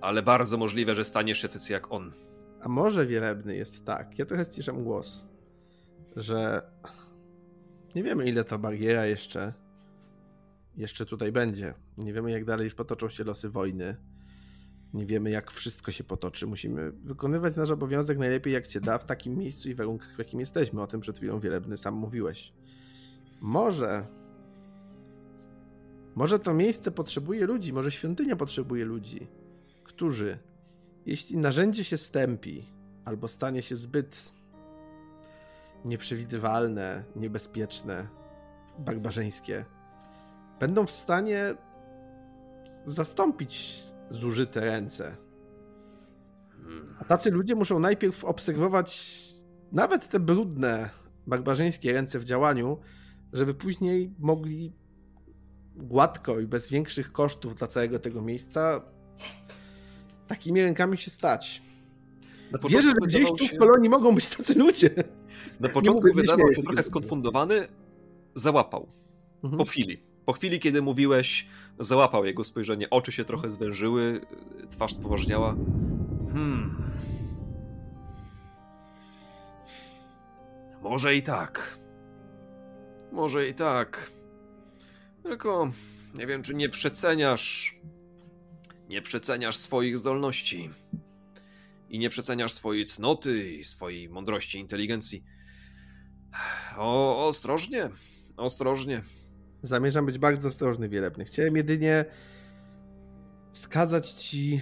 [0.00, 2.12] ale bardzo możliwe, że staniesz się tacy jak on.
[2.60, 5.27] A może wielebny jest tak, ja trochę ściszam głos,
[6.18, 6.70] że
[7.94, 9.52] nie wiemy ile ta bariera jeszcze
[10.76, 11.74] jeszcze tutaj będzie.
[11.98, 13.96] Nie wiemy jak dalej potoczą się losy wojny
[14.94, 16.46] nie wiemy, jak wszystko się potoczy.
[16.46, 20.40] Musimy wykonywać nasz obowiązek najlepiej, jak cię da, w takim miejscu i warunkach, w jakim
[20.40, 20.82] jesteśmy.
[20.82, 22.52] O tym przed chwilą wielebny sam mówiłeś.
[23.40, 24.06] Może.
[26.14, 29.26] Może to miejsce potrzebuje ludzi, może świątynia potrzebuje ludzi,
[29.84, 30.38] którzy,
[31.06, 32.64] jeśli narzędzie się stępi,
[33.04, 34.32] albo stanie się zbyt
[35.84, 38.08] nieprzewidywalne, niebezpieczne,
[38.78, 39.64] barbarzyńskie,
[40.60, 41.54] będą w stanie
[42.86, 45.16] zastąpić zużyte ręce.
[47.00, 49.18] A tacy ludzie muszą najpierw obserwować
[49.72, 50.90] nawet te brudne,
[51.26, 52.78] barbarzyńskie ręce w działaniu,
[53.32, 54.72] żeby później mogli
[55.76, 58.82] gładko i bez większych kosztów dla całego tego miejsca
[60.26, 61.62] takimi rękami się stać.
[62.68, 64.90] Wierzę, że gdzieś tu w kolonii mogą być tacy ludzie.
[65.60, 67.68] Na początku wydawał się trochę skonfundowany,
[68.34, 68.88] załapał.
[69.44, 69.58] Mhm.
[69.58, 70.02] Po chwili.
[70.24, 71.46] Po chwili, kiedy mówiłeś,
[71.78, 74.20] załapał jego spojrzenie, oczy się trochę zwężyły,
[74.70, 75.56] twarz spoważniała.
[76.32, 76.92] Hmm.
[80.82, 81.78] Może i tak.
[83.12, 84.10] Może i tak.
[85.22, 85.72] Tylko
[86.14, 87.78] nie wiem, czy nie przeceniasz.
[88.88, 90.70] Nie przeceniasz swoich zdolności.
[91.90, 95.24] I nie przeceniasz swojej cnoty i swojej mądrości, inteligencji.
[96.76, 97.90] O, ostrożnie,
[98.36, 99.02] ostrożnie.
[99.62, 101.24] Zamierzam być bardzo ostrożny, wielebny.
[101.24, 102.04] Chciałem jedynie
[103.52, 104.60] wskazać ci.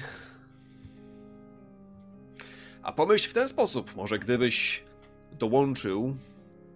[2.83, 4.85] A pomyśl w ten sposób, może gdybyś
[5.33, 6.17] dołączył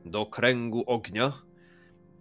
[0.04, 1.32] do kręgu ognia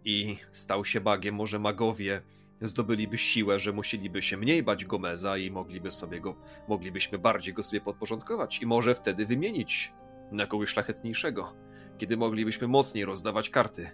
[0.06, 2.22] i stał się magiem, może magowie
[2.62, 6.36] zdobyliby siłę, że musieliby się mniej bać Gomeza i mogliby sobie go,
[6.68, 9.94] moglibyśmy bardziej go sobie podporządkować i może wtedy wymienić
[10.32, 11.54] na kogoś szlachetniejszego,
[12.00, 13.92] kiedy moglibyśmy mocniej rozdawać karty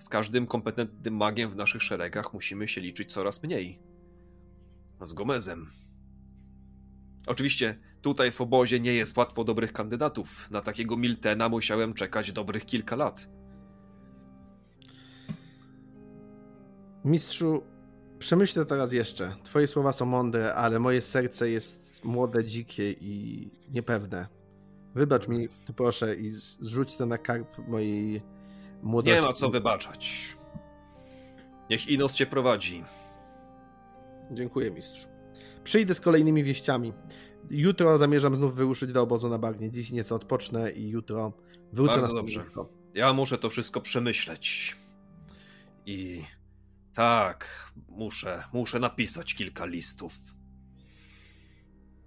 [0.00, 3.82] z każdym kompetentnym magiem w naszych szeregach musimy się liczyć coraz mniej.
[5.02, 5.70] Z Gomezem.
[7.26, 10.50] Oczywiście tutaj w obozie nie jest łatwo dobrych kandydatów.
[10.50, 13.28] Na takiego Miltena musiałem czekać dobrych kilka lat.
[17.04, 17.62] Mistrzu,
[18.18, 19.36] przemyślę teraz jeszcze.
[19.42, 24.39] Twoje słowa są mądre, ale moje serce jest młode, dzikie i niepewne.
[24.94, 28.22] Wybacz mi, proszę, i zrzuć to na karp mojej
[28.82, 29.20] Młodości.
[29.20, 30.36] Nie ma co wybaczać.
[31.70, 32.84] Niech Inos cię prowadzi.
[34.30, 35.08] Dziękuję, mistrzu.
[35.64, 36.92] Przyjdę z kolejnymi wieściami.
[37.50, 39.70] Jutro zamierzam znów wyruszyć do obozu na bagnie.
[39.70, 41.32] Dziś nieco odpocznę i jutro
[41.72, 42.14] wrócę Bardzo na.
[42.14, 42.40] Dobrze.
[42.94, 44.76] Ja muszę to wszystko przemyśleć.
[45.86, 46.24] I
[46.94, 50.18] tak, muszę, muszę napisać kilka listów.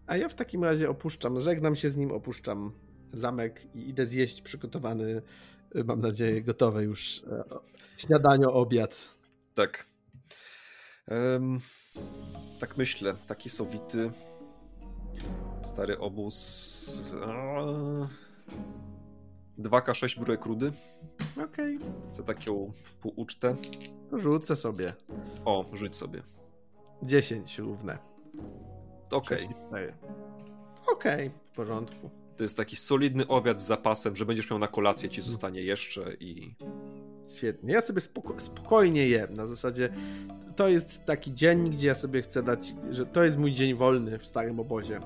[0.08, 2.72] A ja w takim razie opuszczam, żegnam się z nim, opuszczam
[3.14, 5.22] zamek i idę zjeść przygotowany,
[5.86, 7.44] mam nadzieję, gotowe już e,
[7.98, 8.98] śniadanie, obiad.
[9.54, 9.86] Tak.
[11.08, 11.60] Um,
[12.60, 14.12] tak myślę, taki sowity
[15.64, 17.04] stary obóz.
[19.60, 20.72] 2K6 brurek rudy.
[21.44, 21.78] Okej.
[21.78, 22.12] Okay.
[22.12, 23.56] Za taką półucztę.
[24.14, 24.94] Rzucę sobie.
[25.46, 26.22] O, rzuć sobie.
[27.04, 28.13] 10 równe.
[29.14, 29.46] Okej.
[29.68, 29.94] Okay.
[30.92, 32.10] Okej, okay, w porządku.
[32.38, 36.14] To jest taki solidny obiad z zapasem, że będziesz miał na kolację, ci zostanie jeszcze
[36.20, 36.56] i.
[37.36, 37.74] Świetnie.
[37.74, 39.34] Ja sobie spoko spokojnie jem.
[39.34, 39.94] Na zasadzie
[40.56, 44.20] to jest taki dzień, gdzie ja sobie chcę dać, że to jest mój dzień wolny
[44.20, 45.00] w starym obozie.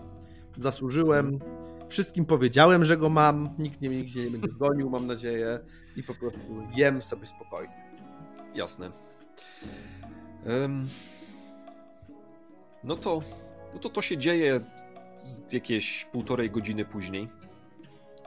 [0.57, 1.39] Zasłużyłem.
[1.87, 3.49] Wszystkim powiedziałem, że go mam.
[3.59, 5.59] Nikt mnie nigdzie nie będzie gonił, mam nadzieję.
[5.95, 6.39] I po prostu
[6.75, 7.73] jem sobie spokojnie.
[8.55, 8.91] Jasne.
[10.45, 10.87] Um,
[12.83, 13.21] no to,
[13.73, 14.61] no to to się dzieje
[15.53, 17.27] jakieś półtorej godziny później,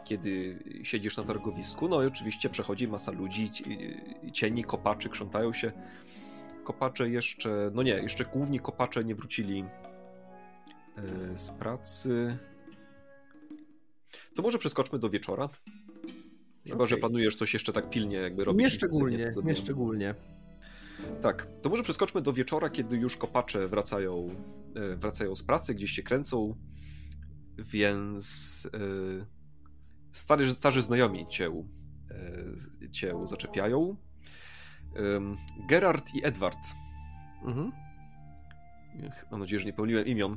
[0.04, 1.88] kiedy siedzisz na targowisku.
[1.88, 3.50] No i oczywiście przechodzi masa ludzi,
[4.32, 5.72] cieni, kopaczy krzątają się.
[6.64, 9.64] Kopacze jeszcze, no nie, jeszcze główni kopacze nie wrócili
[10.96, 12.38] e, z pracy.
[14.34, 15.48] To może przeskoczmy do wieczora.
[16.64, 16.86] Chyba, okay.
[16.86, 18.64] że planujesz coś jeszcze tak pilnie jakby robić.
[18.64, 20.14] Nie szczególnie, nie szczególnie.
[21.22, 24.28] Tak, to może przeskoczmy do wieczora, kiedy już kopacze wracają,
[24.74, 26.56] e, wracają z pracy, gdzieś się kręcą,
[27.58, 29.26] więc yy,
[30.12, 31.50] starzy, starzy znajomi cię,
[32.80, 33.96] yy, cię zaczepiają.
[34.94, 35.20] Yy,
[35.68, 36.58] Gerard i Edward.
[37.44, 37.72] Mhm.
[39.30, 40.36] Mam nadzieję, że nie pomyliłem imion.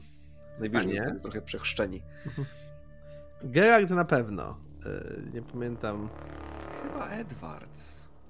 [0.60, 2.02] Najwyżej zostali trochę przechrzczeni.
[2.26, 2.48] Mhm.
[3.44, 4.58] Gerard na pewno.
[5.34, 6.10] nie pamiętam.
[6.82, 7.80] Chyba Edward.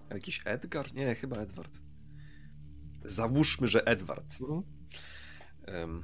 [0.10, 0.94] Jakiś Edgar?
[0.94, 1.83] Nie, chyba Edward.
[3.06, 4.38] Załóżmy, że Edward.
[4.42, 4.64] Mhm.
[5.68, 6.04] Um,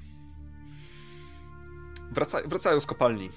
[2.12, 3.30] wraca, wracają z kopalni.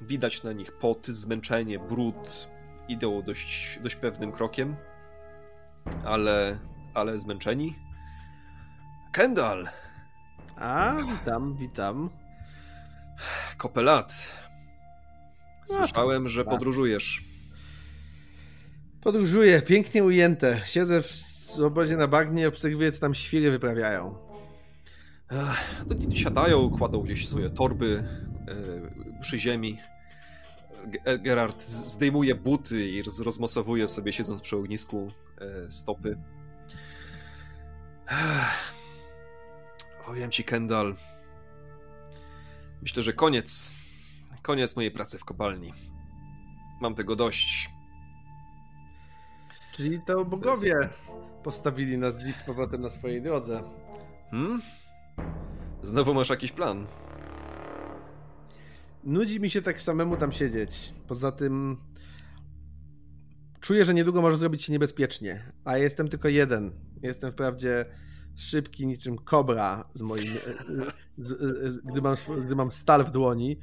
[0.00, 2.48] Widać na nich pot, zmęczenie, brud.
[2.88, 4.76] Idą dość, dość pewnym krokiem,
[6.04, 6.58] ale,
[6.94, 7.76] ale zmęczeni.
[9.12, 9.68] Kendall!
[10.56, 12.10] A, witam, witam.
[13.56, 14.36] Kopelat.
[15.64, 17.24] Słyszałem, że podróżujesz.
[19.00, 20.60] Podróżuję, pięknie ujęte.
[20.66, 24.14] Siedzę w obozie na bagnie obserwuję, co tam świry wyprawiają.
[25.30, 25.44] No,
[26.14, 28.04] siadają, kładą gdzieś swoje torby
[28.48, 29.78] e, przy ziemi.
[31.04, 36.18] E, Gerard zdejmuje buty i rozmosowuje sobie, siedząc przy ognisku, e, stopy.
[40.06, 40.96] Powiem ci, Kendall.
[42.82, 43.72] Myślę, że koniec.
[44.42, 45.72] Koniec mojej pracy w kopalni.
[46.80, 47.70] Mam tego dość.
[49.72, 50.88] Czyli to bogowie
[51.42, 53.62] postawili nas dziś z powrotem na swojej drodze.
[54.30, 54.60] Hmm?
[55.82, 56.86] Znowu masz jakiś plan?
[59.04, 60.94] Nudzi mi się tak samemu tam siedzieć.
[61.08, 61.76] Poza tym
[63.60, 66.72] czuję, że niedługo może zrobić się niebezpiecznie, a jestem tylko jeden.
[67.02, 67.84] Jestem wprawdzie
[68.36, 70.32] szybki niczym kobra z moim,
[71.18, 71.28] z,
[71.72, 73.58] z, gdy, mam, gdy mam stal w dłoni,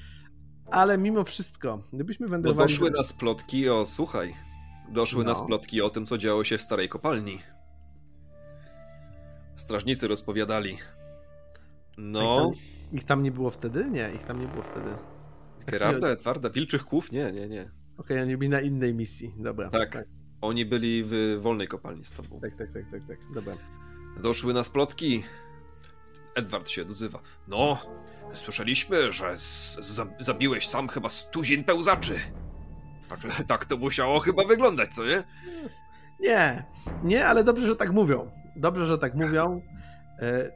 [0.72, 2.68] ale mimo wszystko, gdybyśmy wędrowali...
[2.68, 4.34] Bo doszły nas plotki o, słuchaj,
[4.92, 5.30] doszły no.
[5.30, 7.40] nas plotki o tym, co działo się w starej kopalni.
[9.58, 10.78] Strażnicy rozpowiadali.
[11.98, 12.52] No.
[12.52, 13.86] Ich tam, ich tam, nie było wtedy?
[13.92, 14.90] Nie, ich tam nie było wtedy.
[15.68, 17.12] Gerarda, Edwarda, Wilczych Kłów?
[17.12, 17.62] Nie, nie, nie.
[17.62, 19.70] Okej, okay, oni byli na innej misji, dobra.
[19.70, 20.08] Tak, tak,
[20.42, 22.40] oni byli w wolnej kopalni z tobą.
[22.40, 23.54] Tak, tak, tak, tak, tak, dobra.
[24.22, 25.24] Doszły nas plotki.
[26.36, 27.20] Edward się odzywa.
[27.48, 27.78] No,
[28.34, 29.36] słyszeliśmy, że
[30.20, 32.20] zabiłeś sam chyba stuzin pełzaczy.
[33.08, 35.24] Znaczy, tak to musiało chyba wyglądać, co nie?
[36.20, 36.66] Nie,
[37.04, 38.32] nie, ale dobrze, że tak mówią.
[38.58, 39.62] Dobrze, że tak mówią.
[40.20, 40.52] E,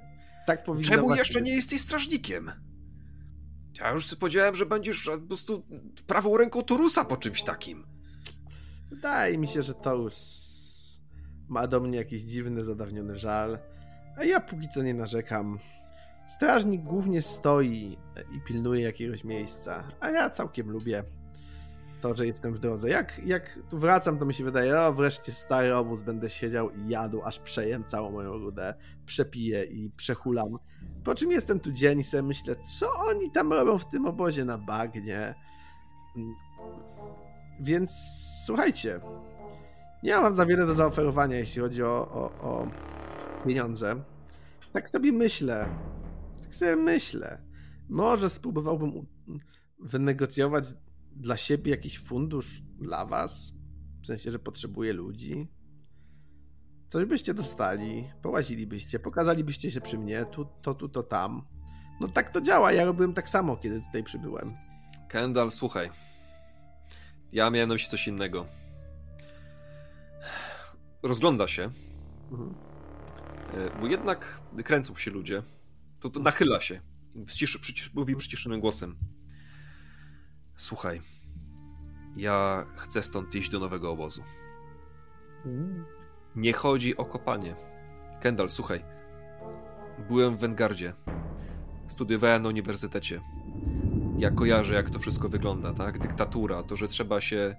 [0.48, 2.52] tak powinno Czemu jeszcze nie jesteś strażnikiem?
[3.80, 5.66] Ja już sobie powiedziałem, że będziesz po prostu
[6.08, 7.86] prawą ręką Turusa po czymś takim.
[8.90, 10.52] Wydaje mi się, że Torus
[11.48, 13.60] ma do mnie jakiś dziwny, zadawniony żal,
[14.18, 15.60] a ja póki co nie narzekam.
[16.28, 17.98] Strażnik głównie stoi
[18.36, 21.04] i pilnuje jakiegoś miejsca, a ja całkiem lubię
[22.02, 22.90] to, że jestem w drodze.
[22.90, 26.90] Jak, jak tu wracam, to mi się wydaje, o wreszcie stary obóz, będę siedział i
[26.90, 28.74] jadł, aż przejem całą moją rudę,
[29.06, 30.58] przepiję i przechulam.
[31.04, 34.46] Po czym jestem tu dzień i sobie myślę, co oni tam robią w tym obozie
[34.46, 35.36] na bagnie.
[37.60, 37.92] Więc
[38.46, 39.00] słuchajcie,
[40.04, 42.68] nie mam za wiele do zaoferowania, jeśli chodzi o, o, o
[43.48, 44.04] pieniądze.
[44.74, 45.70] Tak sobie myślę,
[46.44, 47.42] tak sobie myślę.
[47.90, 48.92] Może spróbowałbym
[49.80, 50.66] wynegocjować
[51.22, 53.54] dla siebie jakiś fundusz dla was?
[54.02, 55.48] W sensie, że potrzebuje ludzi?
[56.90, 61.48] Coś byście dostali, połazilibyście, pokazalibyście się przy mnie, tu, to, tu, to, tam.
[62.00, 64.54] No tak to działa, ja robiłem tak samo, kiedy tutaj przybyłem.
[65.10, 65.90] Kendall, słuchaj.
[67.32, 68.46] Ja miałem na myśli coś innego.
[71.04, 71.70] Rozgląda się,
[72.32, 72.54] mhm.
[73.54, 75.44] E, bo jednak kręcą się ludzie.
[76.00, 76.82] To, to nachyla się.
[77.28, 78.98] Ściszy, przycisz, mówi przyciszonym głosem.
[80.62, 81.02] Słuchaj,
[82.18, 84.22] ja chcę stąd iść do nowego obozu.
[86.36, 87.56] Nie chodzi o kopanie.
[88.20, 88.84] Kendall, słuchaj.
[90.10, 90.94] Byłem w Wengardzie.
[91.88, 93.22] Studiowałem na uniwersytecie.
[94.18, 96.00] Ja kojarzę, jak to wszystko wygląda, tak?
[96.00, 97.56] Dyktatura, to, że trzeba się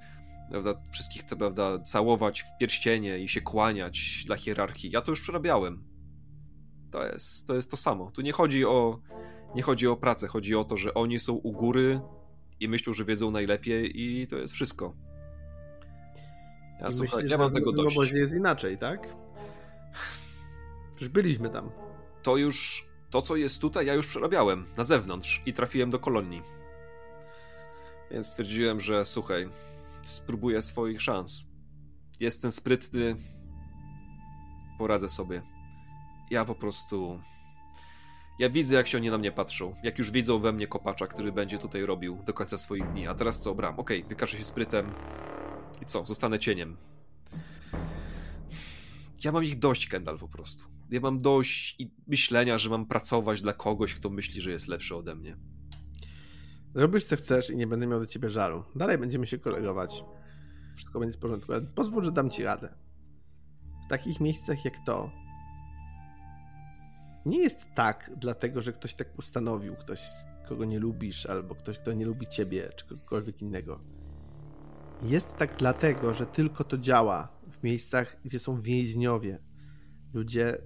[0.51, 4.91] prawda, wszystkich prawda, całować w pierścienie i się kłaniać dla hierarchii.
[4.91, 5.85] Ja to już przerabiałem.
[6.91, 8.11] To jest, to jest to samo.
[8.11, 9.01] Tu nie chodzi o
[9.55, 12.01] nie chodzi o pracę, chodzi o to, że oni są u góry
[12.63, 14.95] i myślą, że wiedzą najlepiej i to jest wszystko.
[16.81, 17.97] Ja, I słuchaj, myślisz, ja mam tego dość.
[17.97, 19.17] W jest inaczej, tak?
[21.01, 21.71] Już byliśmy tam.
[22.23, 26.43] To już, to co jest tutaj, ja już przerabiałem na zewnątrz i trafiłem do kolonii.
[28.11, 29.49] Więc stwierdziłem, że słuchaj,
[30.03, 31.51] spróbuję swoich szans.
[32.21, 33.17] Jestem sprytny,
[34.79, 35.43] poradzę sobie.
[36.31, 37.21] Ja po prostu
[38.43, 39.75] ja widzę, jak się oni na mnie patrzą.
[39.83, 43.07] Jak już widzą we mnie kopacza, który będzie tutaj robił do końca swoich dni.
[43.07, 44.95] A teraz co, bram, okej, okay, wykażę się sprytem.
[45.83, 46.77] I co, zostanę cieniem.
[49.25, 50.65] Ja mam ich dość, Kendall, po prostu.
[50.91, 51.77] Ja mam dość
[52.07, 55.37] myślenia, że mam pracować dla kogoś, kto myśli, że jest lepszy ode mnie.
[56.75, 58.65] Robisz co chcesz i nie będę miał do ciebie żalu.
[58.77, 60.05] Dalej będziemy się kolegować.
[60.77, 62.75] Wszystko będzie w porządku, pozwól, że dam ci radę.
[63.87, 65.22] W takich miejscach jak to,
[67.27, 70.09] nie jest tak, dlatego że ktoś tak ustanowił, ktoś,
[70.49, 73.81] kogo nie lubisz, albo ktoś, kto nie lubi ciebie, czy kogokolwiek innego.
[75.03, 79.39] Jest tak dlatego, że tylko to działa w miejscach, gdzie są więźniowie,
[80.15, 80.59] ludzie,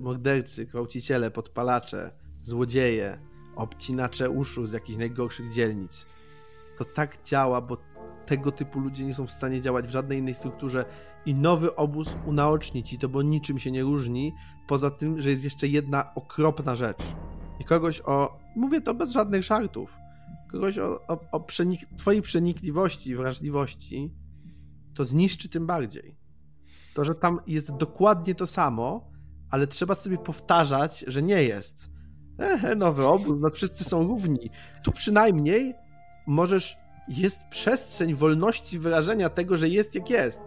[0.00, 2.10] mordercy, gwałciciele, podpalacze,
[2.42, 3.18] złodzieje,
[3.56, 6.06] obcinacze uszu z jakichś najgorszych dzielnic.
[6.78, 7.76] To tak działa, bo
[8.30, 10.84] tego typu ludzie nie są w stanie działać w żadnej innej strukturze
[11.26, 14.32] i nowy obóz unaoczni ci to, bo niczym się nie różni,
[14.68, 17.02] poza tym, że jest jeszcze jedna okropna rzecz.
[17.60, 19.96] I kogoś o, mówię to bez żadnych żartów,
[20.50, 24.14] kogoś o, o, o przenik twojej przenikliwości i wrażliwości,
[24.94, 26.16] to zniszczy tym bardziej.
[26.94, 29.10] To, że tam jest dokładnie to samo,
[29.50, 31.90] ale trzeba sobie powtarzać, że nie jest.
[32.38, 34.50] Ehe, nowy obóz, no wszyscy są równi.
[34.84, 35.74] Tu przynajmniej
[36.26, 36.76] możesz,
[37.10, 40.42] jest przestrzeń wolności wyrażenia tego, że jest jak jest.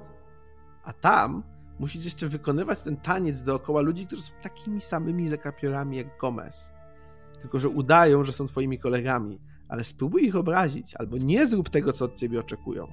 [0.83, 1.43] A tam
[1.79, 6.71] musisz jeszcze wykonywać ten taniec dookoła ludzi, którzy są takimi samymi zakapiorami jak Gomez.
[7.41, 11.93] Tylko, że udają, że są twoimi kolegami, ale spróbuj ich obrazić, albo nie zrób tego,
[11.93, 12.87] co od ciebie oczekują.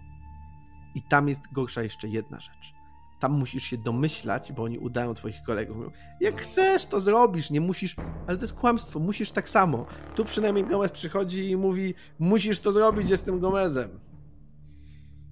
[0.94, 2.79] I tam jest gorsza jeszcze jedna rzecz.
[3.20, 5.76] Tam musisz się domyślać, bo oni udają twoich kolegów.
[5.76, 9.86] Mówią, jak chcesz, to zrobisz, nie musisz, ale to jest kłamstwo, musisz tak samo.
[10.14, 14.00] Tu przynajmniej Gomez przychodzi i mówi, musisz to zrobić, jestem Gomezem.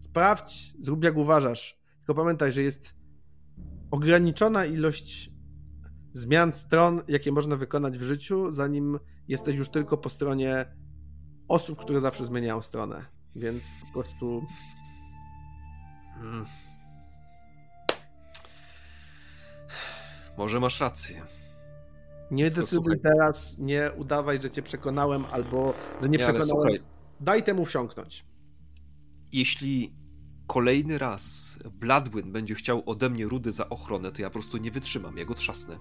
[0.00, 1.78] Sprawdź, zrób jak uważasz.
[1.98, 2.94] Tylko pamiętaj, że jest
[3.90, 5.30] ograniczona ilość
[6.12, 8.98] zmian stron, jakie można wykonać w życiu, zanim
[9.28, 10.66] jesteś już tylko po stronie
[11.48, 13.04] osób, które zawsze zmieniają stronę.
[13.36, 14.42] Więc po prostu.
[16.14, 16.46] Hmm.
[20.38, 21.22] Może masz rację.
[22.30, 26.72] Nie decyduj teraz, nie udawaj, że cię przekonałem, albo że nie, nie przekonałem.
[27.20, 28.24] Daj temu wsiąknąć.
[29.32, 29.92] Jeśli
[30.46, 34.70] kolejny raz Bladwin będzie chciał ode mnie rudy za ochronę, to ja po prostu nie
[34.70, 35.78] wytrzymam, ja go trzasnę.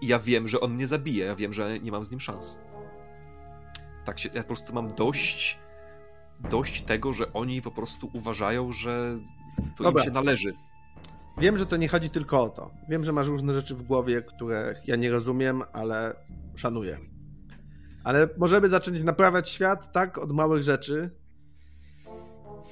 [0.00, 2.58] I ja wiem, że on mnie zabije, ja wiem, że nie mam z nim szans.
[4.04, 5.58] Tak się, ja po prostu mam dość
[6.40, 9.18] dość tego, że oni po prostu uważają, że
[9.76, 10.02] to Dobra.
[10.02, 10.54] im się należy.
[11.40, 12.70] Wiem, że to nie chodzi tylko o to.
[12.88, 16.14] Wiem, że masz różne rzeczy w głowie, które ja nie rozumiem, ale
[16.56, 16.98] szanuję.
[18.04, 21.10] Ale możemy zacząć naprawiać świat tak od małych rzeczy.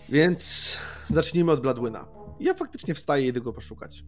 [0.08, 2.06] Więc zacznijmy od Bladwyna.
[2.40, 4.04] Ja faktycznie wstaję i idę go poszukać.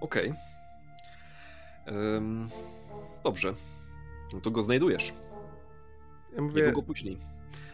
[0.00, 0.34] Okej.
[1.86, 1.94] Okay.
[2.14, 2.48] Um,
[3.24, 3.54] dobrze.
[4.34, 5.12] No to go znajdujesz.
[6.36, 6.62] Ja mówię...
[6.62, 7.18] Niedługo później.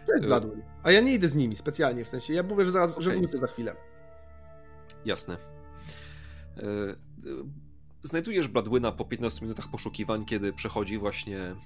[0.07, 0.63] To jest Bladwin.
[0.83, 3.03] A ja nie idę z nimi specjalnie, w sensie ja mówię, że, zaraz, okay.
[3.03, 3.77] że wrócę za chwilę.
[5.05, 5.37] Jasne.
[6.57, 6.97] E,
[8.03, 11.57] znajdujesz Bladwyna po 15 minutach poszukiwań, kiedy przechodzi właśnie e,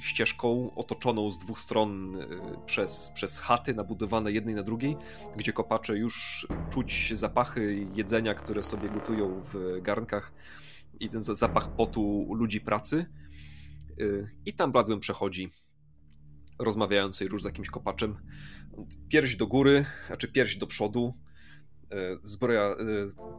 [0.00, 2.26] ścieżką otoczoną z dwóch stron e,
[2.66, 4.96] przez, przez chaty nabudowane jednej na drugiej,
[5.36, 10.32] gdzie kopacze już czuć zapachy jedzenia, które sobie gotują w garnkach
[11.00, 13.06] i ten zapach potu ludzi pracy.
[14.46, 15.52] I tam Bladwyn przechodzi,
[16.58, 18.16] rozmawiając już z jakimś kopaczem.
[19.08, 21.31] Pierś do góry, znaczy pierś do przodu, E,
[22.22, 22.74] zbroja, e,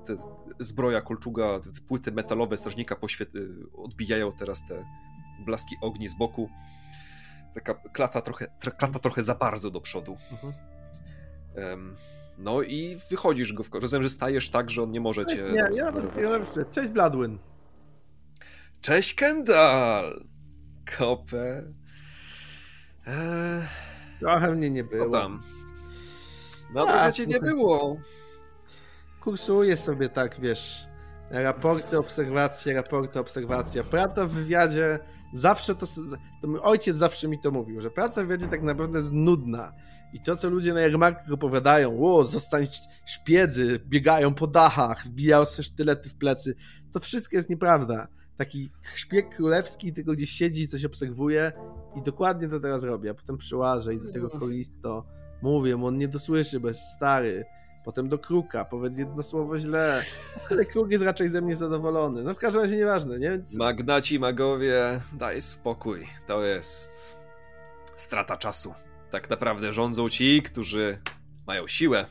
[0.06, 0.18] te,
[0.60, 3.30] zbroja kolczuga, te płyty metalowe strażnika poświet...
[3.74, 4.86] odbijają teraz te
[5.45, 6.49] blaski ogni z boku.
[7.54, 8.47] Taka klata trochę,
[8.78, 10.18] klata trochę za bardzo do przodu.
[10.32, 10.54] Mhm.
[11.56, 11.95] Um,
[12.38, 13.64] no i wychodzisz go.
[13.64, 13.70] W...
[13.74, 15.43] Rozumiem, że stajesz tak, że on nie może cię...
[15.43, 16.72] Nie, ja nawet, ja nawet...
[16.72, 17.38] Cześć Bladwin.
[18.82, 20.26] Cześć Kendall!
[20.97, 21.64] Kopę.
[23.08, 23.64] Eee...
[24.20, 25.06] Trochę mnie nie było.
[25.06, 25.41] Co tam?
[26.74, 27.97] No trochę cię nie było.
[29.24, 30.88] Kursuję sobie tak, wiesz,
[31.30, 33.84] raporty, obserwacje, raporty, obserwacja.
[33.84, 35.00] Praca w wywiadzie
[35.34, 35.86] zawsze to,
[36.42, 39.72] to mój ojciec zawsze mi to mówił, że praca w wywiadzie tak naprawdę jest nudna.
[40.14, 42.66] I to, co ludzie na jarmarkach opowiadają, o, zostań
[43.06, 46.56] szpiedzy, biegają po dachach, wbijają sobie sztylety w plecy,
[46.94, 48.08] to wszystko jest nieprawda.
[48.38, 51.52] Taki szpieg królewski tylko gdzieś siedzi, coś obserwuje
[51.96, 53.10] i dokładnie to teraz robię.
[53.10, 55.06] A potem przyłażę i do tego kolisto
[55.42, 57.46] mówię mu, on nie dosłyszy, bo jest stary.
[57.84, 60.04] Potem do kruka, powiedz jedno słowo źle.
[60.52, 62.24] Ale kruk jest raczej ze mnie zadowolony.
[62.24, 63.32] No w każdym razie nieważne, nie?
[63.32, 63.54] Więc...
[63.54, 66.08] Magnaci, magowie, daj spokój.
[66.28, 67.18] To jest
[67.96, 68.74] strata czasu
[69.14, 70.98] tak naprawdę rządzą ci, którzy
[71.48, 72.06] mają siłę.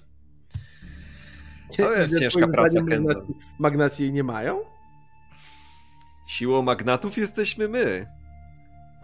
[1.77, 3.27] To jest ciężka praca, Kendall.
[3.59, 4.61] Magnaci jej nie mają?
[6.29, 8.07] Siłą magnatów jesteśmy my.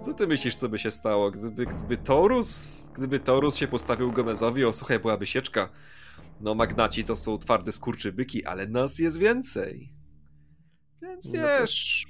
[0.03, 4.65] Co ty myślisz, co by się stało, gdyby, gdyby Torus, gdyby Torus się postawił Gomezowi,
[4.65, 5.69] o słuchaj, byłaby sieczka.
[6.41, 9.93] No magnaci to są twarde skurczybyki, ale nas jest więcej.
[11.03, 12.07] Więc no wiesz...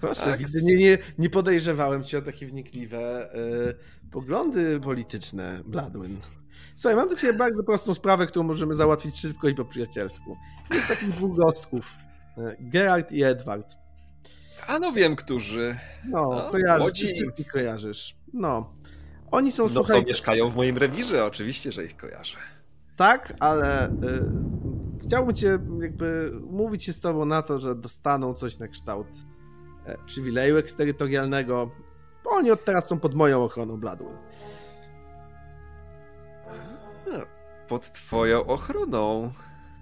[0.00, 0.40] Proszę, tak.
[0.62, 6.18] nie, nie, nie podejrzewałem cię o takie wnikliwe y, poglądy polityczne, Bladwin.
[6.76, 10.36] Słuchaj, mam do ciebie bardzo prostą sprawę, którą możemy załatwić szybko i po przyjacielsku.
[10.70, 11.94] Jest takich dwóch gostków.
[12.38, 13.76] Y, Geralt i Edward.
[14.66, 15.78] A no wiem, którzy.
[16.04, 18.16] No, no kojarzysz, wszystkich kojarzysz.
[18.32, 18.74] No.
[19.30, 20.00] Oni są, no, słuchaj...
[20.00, 22.36] są, mieszkają w moim rewirze, oczywiście, że ich kojarzę.
[22.96, 23.92] Tak, ale y,
[25.04, 29.06] chciałbym cię jakby mówić się z tobą na to, że dostaną coś na kształt
[29.86, 31.70] E, przywileju eksterytorialnego.
[32.24, 34.08] Oni od teraz są pod moją ochroną, Bladwin.
[37.68, 39.32] Pod twoją ochroną?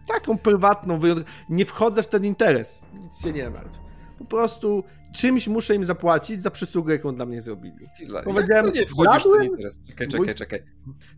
[0.08, 1.00] Taką prywatną,
[1.48, 2.82] nie wchodzę w ten interes.
[2.92, 3.78] Nic się nie martw.
[4.18, 4.84] Po prostu
[5.14, 7.88] czymś muszę im zapłacić za przysługę, jaką dla mnie zrobili.
[7.94, 9.80] Chwila, Powiedziałem, jak to nie wchodzisz w ten interes?
[9.88, 10.62] Czekaj, czekaj, czekaj.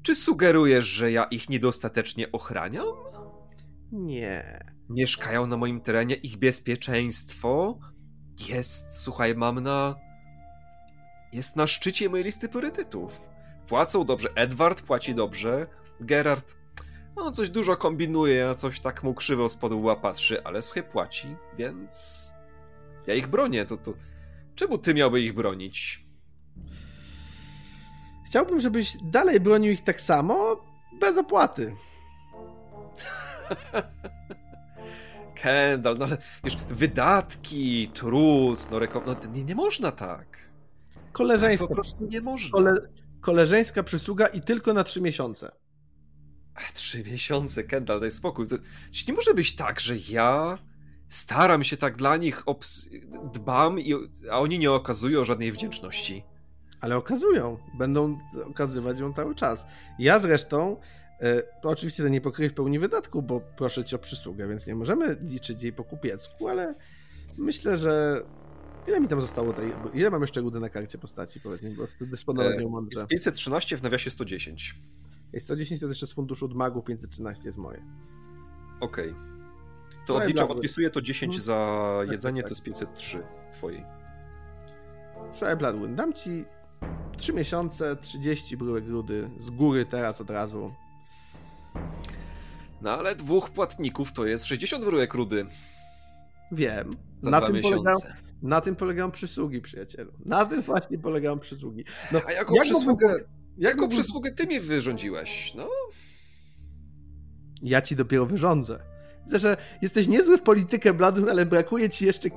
[0.03, 2.87] Czy sugerujesz, że ja ich niedostatecznie ochraniam?
[3.93, 4.61] Nie.
[4.91, 7.79] Mieszkają na moim terenie, ich bezpieczeństwo
[8.49, 9.97] jest, słuchaj, mam na.
[11.33, 13.21] Jest na szczycie mojej listy priorytetów.
[13.69, 15.67] Płacą dobrze, Edward płaci dobrze,
[16.01, 16.57] Gerard.
[17.17, 21.37] No, coś dużo kombinuje, a coś tak mu krzywo z podu patrzy, ale słuchaj, płaci,
[21.59, 22.36] więc.
[23.07, 23.95] Ja ich bronię, to, to.
[24.55, 26.07] Czemu ty miałby ich bronić?
[28.27, 30.65] Chciałbym, żebyś dalej bronił ich tak samo,
[31.01, 31.75] bez opłaty.
[35.35, 40.51] Kendall, no ale wiesz, wydatki, trud, no, reko- no nie, nie można tak.
[41.13, 41.65] Koleżeńska.
[41.65, 42.51] Tak po prostu nie można.
[42.51, 42.75] Kole,
[43.21, 45.53] koleżeńska przysługa i tylko na trzy miesiące.
[46.55, 48.47] Ach, trzy miesiące, Kendall, daj spokój.
[48.47, 48.57] To,
[49.09, 50.59] nie może być tak, że ja
[51.09, 52.45] staram się tak dla nich,
[53.35, 53.95] dbam, i,
[54.31, 56.25] a oni nie okazują żadnej wdzięczności.
[56.81, 57.59] Ale okazują.
[57.79, 59.67] Będą okazywać ją cały czas.
[59.99, 60.77] Ja zresztą
[61.21, 64.75] E, oczywiście to nie pokryje w pełni wydatku, bo proszę cię o przysługę, więc nie
[64.75, 66.75] możemy liczyć jej po kupiecku, ale
[67.39, 68.23] myślę, że
[68.89, 71.87] ile mi tam zostało tej, ile mam jeszcze rudy na karcie postaci, powiedz mi, bo
[72.01, 72.99] dysponować nią mądrze.
[72.99, 74.79] Jest 513 w nawiasie 110.
[75.33, 77.83] Jest 110 to jeszcze z funduszu od magów, 513 jest moje.
[78.81, 79.11] Okej.
[79.11, 79.36] Okay.
[80.07, 81.45] To no odliczam, odpisuję to 10 hmm.
[81.45, 82.59] za tak, jedzenie, tak, tak.
[82.65, 83.85] to jest 503 twojej.
[85.33, 86.45] Słuchaj, Bladwin, dam ci
[87.17, 90.73] 3 miesiące, 30 bryłek rudy z góry teraz od razu.
[92.83, 95.47] No ale dwóch płatników to jest 60 bryłek rudy.
[96.53, 96.91] Wiem.
[97.19, 97.97] Za na, tym polegają,
[98.43, 100.13] na tym polegają przysługi, przyjacielu.
[100.25, 101.85] Na tym właśnie polegają przysługi.
[102.13, 103.29] No, A jaką jak przysługę, mógłbym,
[103.59, 105.55] jaką przysługę ty mi wyrządziłeś?
[105.55, 105.69] No.
[107.63, 108.96] Ja ci dopiero wyrządzę.
[109.27, 112.29] Widzę, że jesteś niezły w politykę, Bladun, ale brakuje ci jeszcze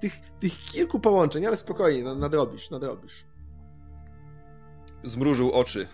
[0.00, 3.24] tych, tych kilku połączeń, ale spokojnie, nadrobisz, nadrobisz.
[5.04, 5.88] Zmrużył oczy.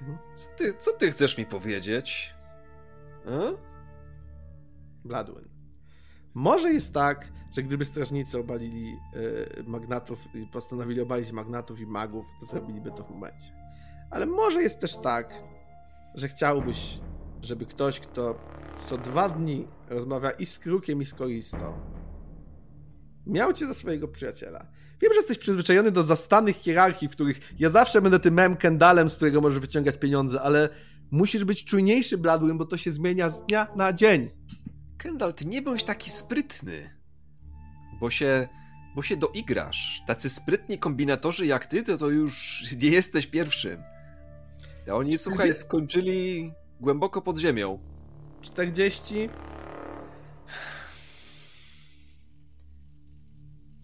[0.00, 0.18] Mhm.
[0.34, 2.34] Co ty, co ty chcesz mi powiedzieć?
[3.26, 3.40] A?
[5.04, 5.48] Bladwin.
[6.34, 8.96] Może jest tak, że gdyby strażnicy obalili
[9.58, 13.52] y, magnatów i postanowili obalić magnatów i magów, to zrobiliby to w momencie.
[14.10, 15.34] Ale może jest też tak,
[16.14, 17.00] że chciałbyś,
[17.42, 18.38] żeby ktoś, kto
[18.88, 21.78] co dwa dni rozmawia i z Krukiem, i z Koristo,
[23.26, 24.66] miał cię za swojego przyjaciela.
[25.00, 29.10] Wiem, że jesteś przyzwyczajony do zastanych hierarchii, w których ja zawsze będę tym mem Kendalem,
[29.10, 30.68] z którego możesz wyciągać pieniądze, ale
[31.10, 34.30] musisz być czujniejszy, Bladwin, bo to się zmienia z dnia na dzień.
[34.98, 36.90] Kendall, ty nie bądź taki sprytny,
[38.00, 38.48] bo się
[38.94, 40.02] bo się doigrasz.
[40.06, 43.82] Tacy sprytni kombinatorzy jak ty, to to już nie jesteś pierwszym.
[44.90, 46.52] A oni, słuchaj, skończyli
[46.82, 47.78] głęboko pod ziemią.
[48.40, 49.28] 40.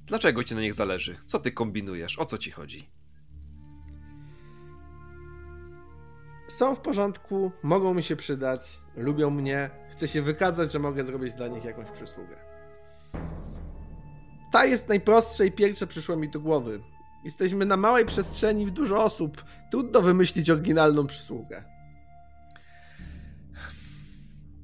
[0.07, 1.17] Dlaczego ci na nich zależy?
[1.27, 2.19] Co ty kombinujesz?
[2.19, 2.89] O co ci chodzi?
[6.49, 11.35] Są w porządku, mogą mi się przydać, lubią mnie, chcę się wykazać, że mogę zrobić
[11.35, 12.37] dla nich jakąś przysługę.
[14.53, 16.81] Ta jest najprostsza i pierwsza przyszła mi do głowy.
[17.25, 19.45] Jesteśmy na małej przestrzeni w dużo osób.
[19.71, 21.78] Trudno wymyślić oryginalną przysługę.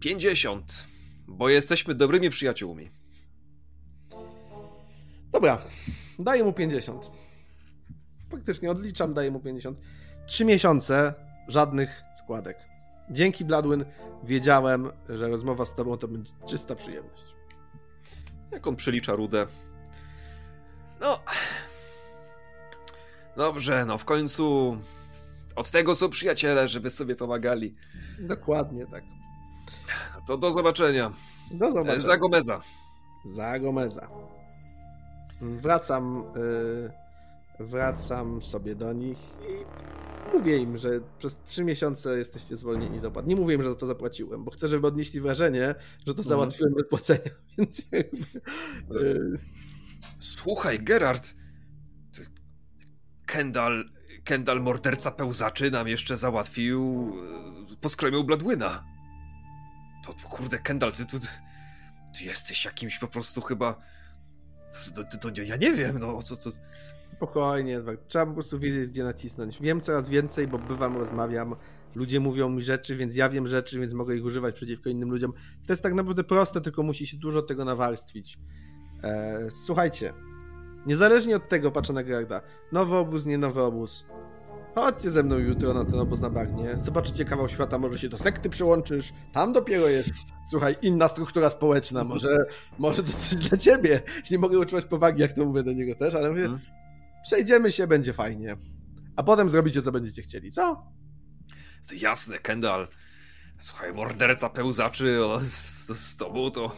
[0.05, 0.89] 50,
[1.29, 2.91] bo jesteśmy dobrymi przyjaciółmi.
[5.33, 5.63] Dobra,
[6.19, 7.11] daję mu 50.
[8.31, 9.79] Faktycznie odliczam, daję mu 50.
[10.27, 11.15] Trzy miesiące,
[11.49, 12.59] żadnych składek.
[13.11, 13.85] Dzięki Bladwin
[14.25, 17.25] wiedziałem, że rozmowa z tobą to będzie czysta przyjemność.
[18.51, 19.47] Jak on przelicza rudę.
[21.01, 21.21] No.
[23.37, 24.77] Dobrze, no w końcu
[25.57, 27.75] od tego są przyjaciele, żeby sobie pomagali.
[28.19, 29.05] Dokładnie tak.
[30.27, 31.13] To do zobaczenia.
[31.51, 32.01] Do zobaczenia.
[32.01, 32.61] Za Gomeza.
[33.25, 34.09] Za Gomeza.
[35.41, 36.25] Wracam,
[37.61, 39.65] yy, wracam sobie do nich i
[40.37, 43.27] mówię im, że przez trzy miesiące jesteście zwolnieni z opłat.
[43.27, 46.29] Nie mówię im, że to zapłaciłem, bo chcę, żeby odnieśli wrażenie, że to mhm.
[46.29, 48.41] załatwiłem bez płacenia, więc jakby,
[48.91, 49.39] yy...
[50.21, 51.35] Słuchaj, Gerard,
[53.27, 53.85] Kendall,
[54.25, 57.13] Kendall morderca pełzaczy nam jeszcze załatwił,
[57.81, 58.94] poskromił Bladwyna.
[60.07, 61.19] To kurde, Kendall, ty, ty,
[62.19, 63.77] ty jesteś jakimś po prostu chyba...
[64.95, 66.37] To, to, to, ja nie wiem, no co...
[66.37, 66.51] co...
[67.17, 69.61] Spokojnie, trzeba po prostu wiedzieć, gdzie nacisnąć.
[69.61, 71.55] Wiem coraz więcej, bo bywam, rozmawiam,
[71.95, 75.33] ludzie mówią mi rzeczy, więc ja wiem rzeczy, więc mogę ich używać przeciwko innym ludziom.
[75.67, 78.39] To jest tak naprawdę proste, tylko musi się dużo tego nawarstwić.
[79.03, 80.13] Eee, słuchajcie,
[80.87, 82.41] niezależnie od tego, patrzę na Gerda,
[82.73, 84.07] nowy obóz, nie nowy obóz,
[84.75, 88.19] chodźcie ze mną jutro na ten obóz na bagnie, zobaczycie kawał świata, może się do
[88.19, 90.11] sekty przyłączysz, tam dopiero jest
[90.51, 92.47] słuchaj, inna struktura społeczna, może,
[92.79, 94.03] może to coś dla ciebie.
[94.31, 96.61] Nie mogę utrzymać powagi, jak to mówię do niego też, ale mówię, hmm
[97.25, 98.57] przejdziemy się, będzie fajnie.
[99.17, 100.87] A potem zrobicie, co będziecie chcieli, co?
[101.89, 102.89] To jasne, Kendall.
[103.59, 106.77] Słuchaj, morderca pełzaczy, o, z, z tobą to...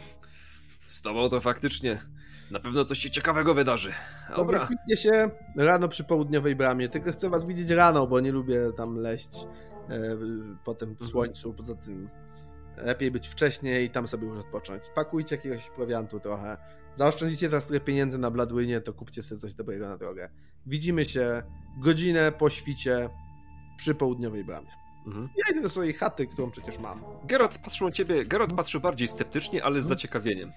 [0.86, 2.02] Z tobą to faktycznie
[2.50, 3.92] na pewno coś się ciekawego wydarzy.
[4.36, 4.58] Dobra.
[4.58, 8.96] Dobra się rano przy południowej bramie, tylko chcę was widzieć rano, bo nie lubię tam
[8.96, 9.34] leść
[9.88, 10.16] e,
[10.64, 11.54] potem w słońcu.
[11.54, 12.08] Poza tym
[12.76, 14.84] lepiej być wcześniej i tam sobie już odpocząć.
[14.84, 16.56] Spakujcie jakiegoś prowiantu trochę.
[16.96, 20.30] Zaoszczędzicie teraz trochę pieniędzy na Bladwynie, to kupcie sobie coś dobrego na drogę.
[20.66, 21.42] Widzimy się
[21.80, 23.08] godzinę po świcie
[23.76, 24.70] przy południowej bramie.
[25.06, 25.28] Mhm.
[25.36, 27.04] Ja idę do swojej chaty, którą przecież mam.
[27.24, 29.88] Gerard patrzył na ciebie, Gerard patrzy bardziej sceptycznie, ale z mhm.
[29.88, 30.52] zaciekawieniem.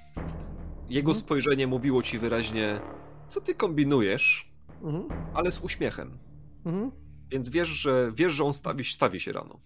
[0.89, 1.25] Jego mhm.
[1.25, 2.79] spojrzenie mówiło ci wyraźnie,
[3.27, 4.51] co ty kombinujesz,
[4.83, 5.07] mhm.
[5.33, 6.17] ale z uśmiechem.
[6.65, 6.91] Mhm.
[7.31, 9.59] Więc wiesz, że wiesz, że on stawi, stawi się rano.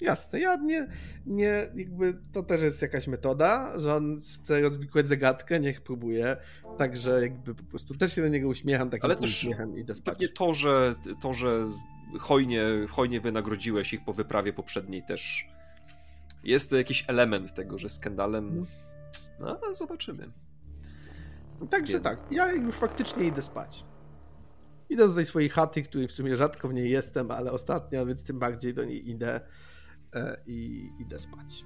[0.00, 0.86] Jasne, ja nie,
[1.26, 6.36] nie, jakby to też jest jakaś metoda, że on chce rozwikłać zagadkę, niech próbuje,
[6.78, 9.84] także jakby po prostu też się do niego uśmiecham takim Ale też uśmiechem i.
[10.04, 11.64] Pewnie to, że, to, że
[12.20, 15.48] hojnie, hojnie wynagrodziłeś ich po wyprawie poprzedniej też
[16.44, 18.66] jest to jakiś element tego, że skandalem, mhm.
[19.40, 20.30] no zobaczymy.
[21.70, 22.04] Także Więc...
[22.04, 23.84] tak, ja już faktycznie idę spać.
[24.88, 28.24] Idę do tej swojej chaty, której w sumie rzadko w niej jestem, ale ostatnio, więc
[28.24, 29.40] tym bardziej do niej idę.
[30.14, 31.64] E, i idę spać.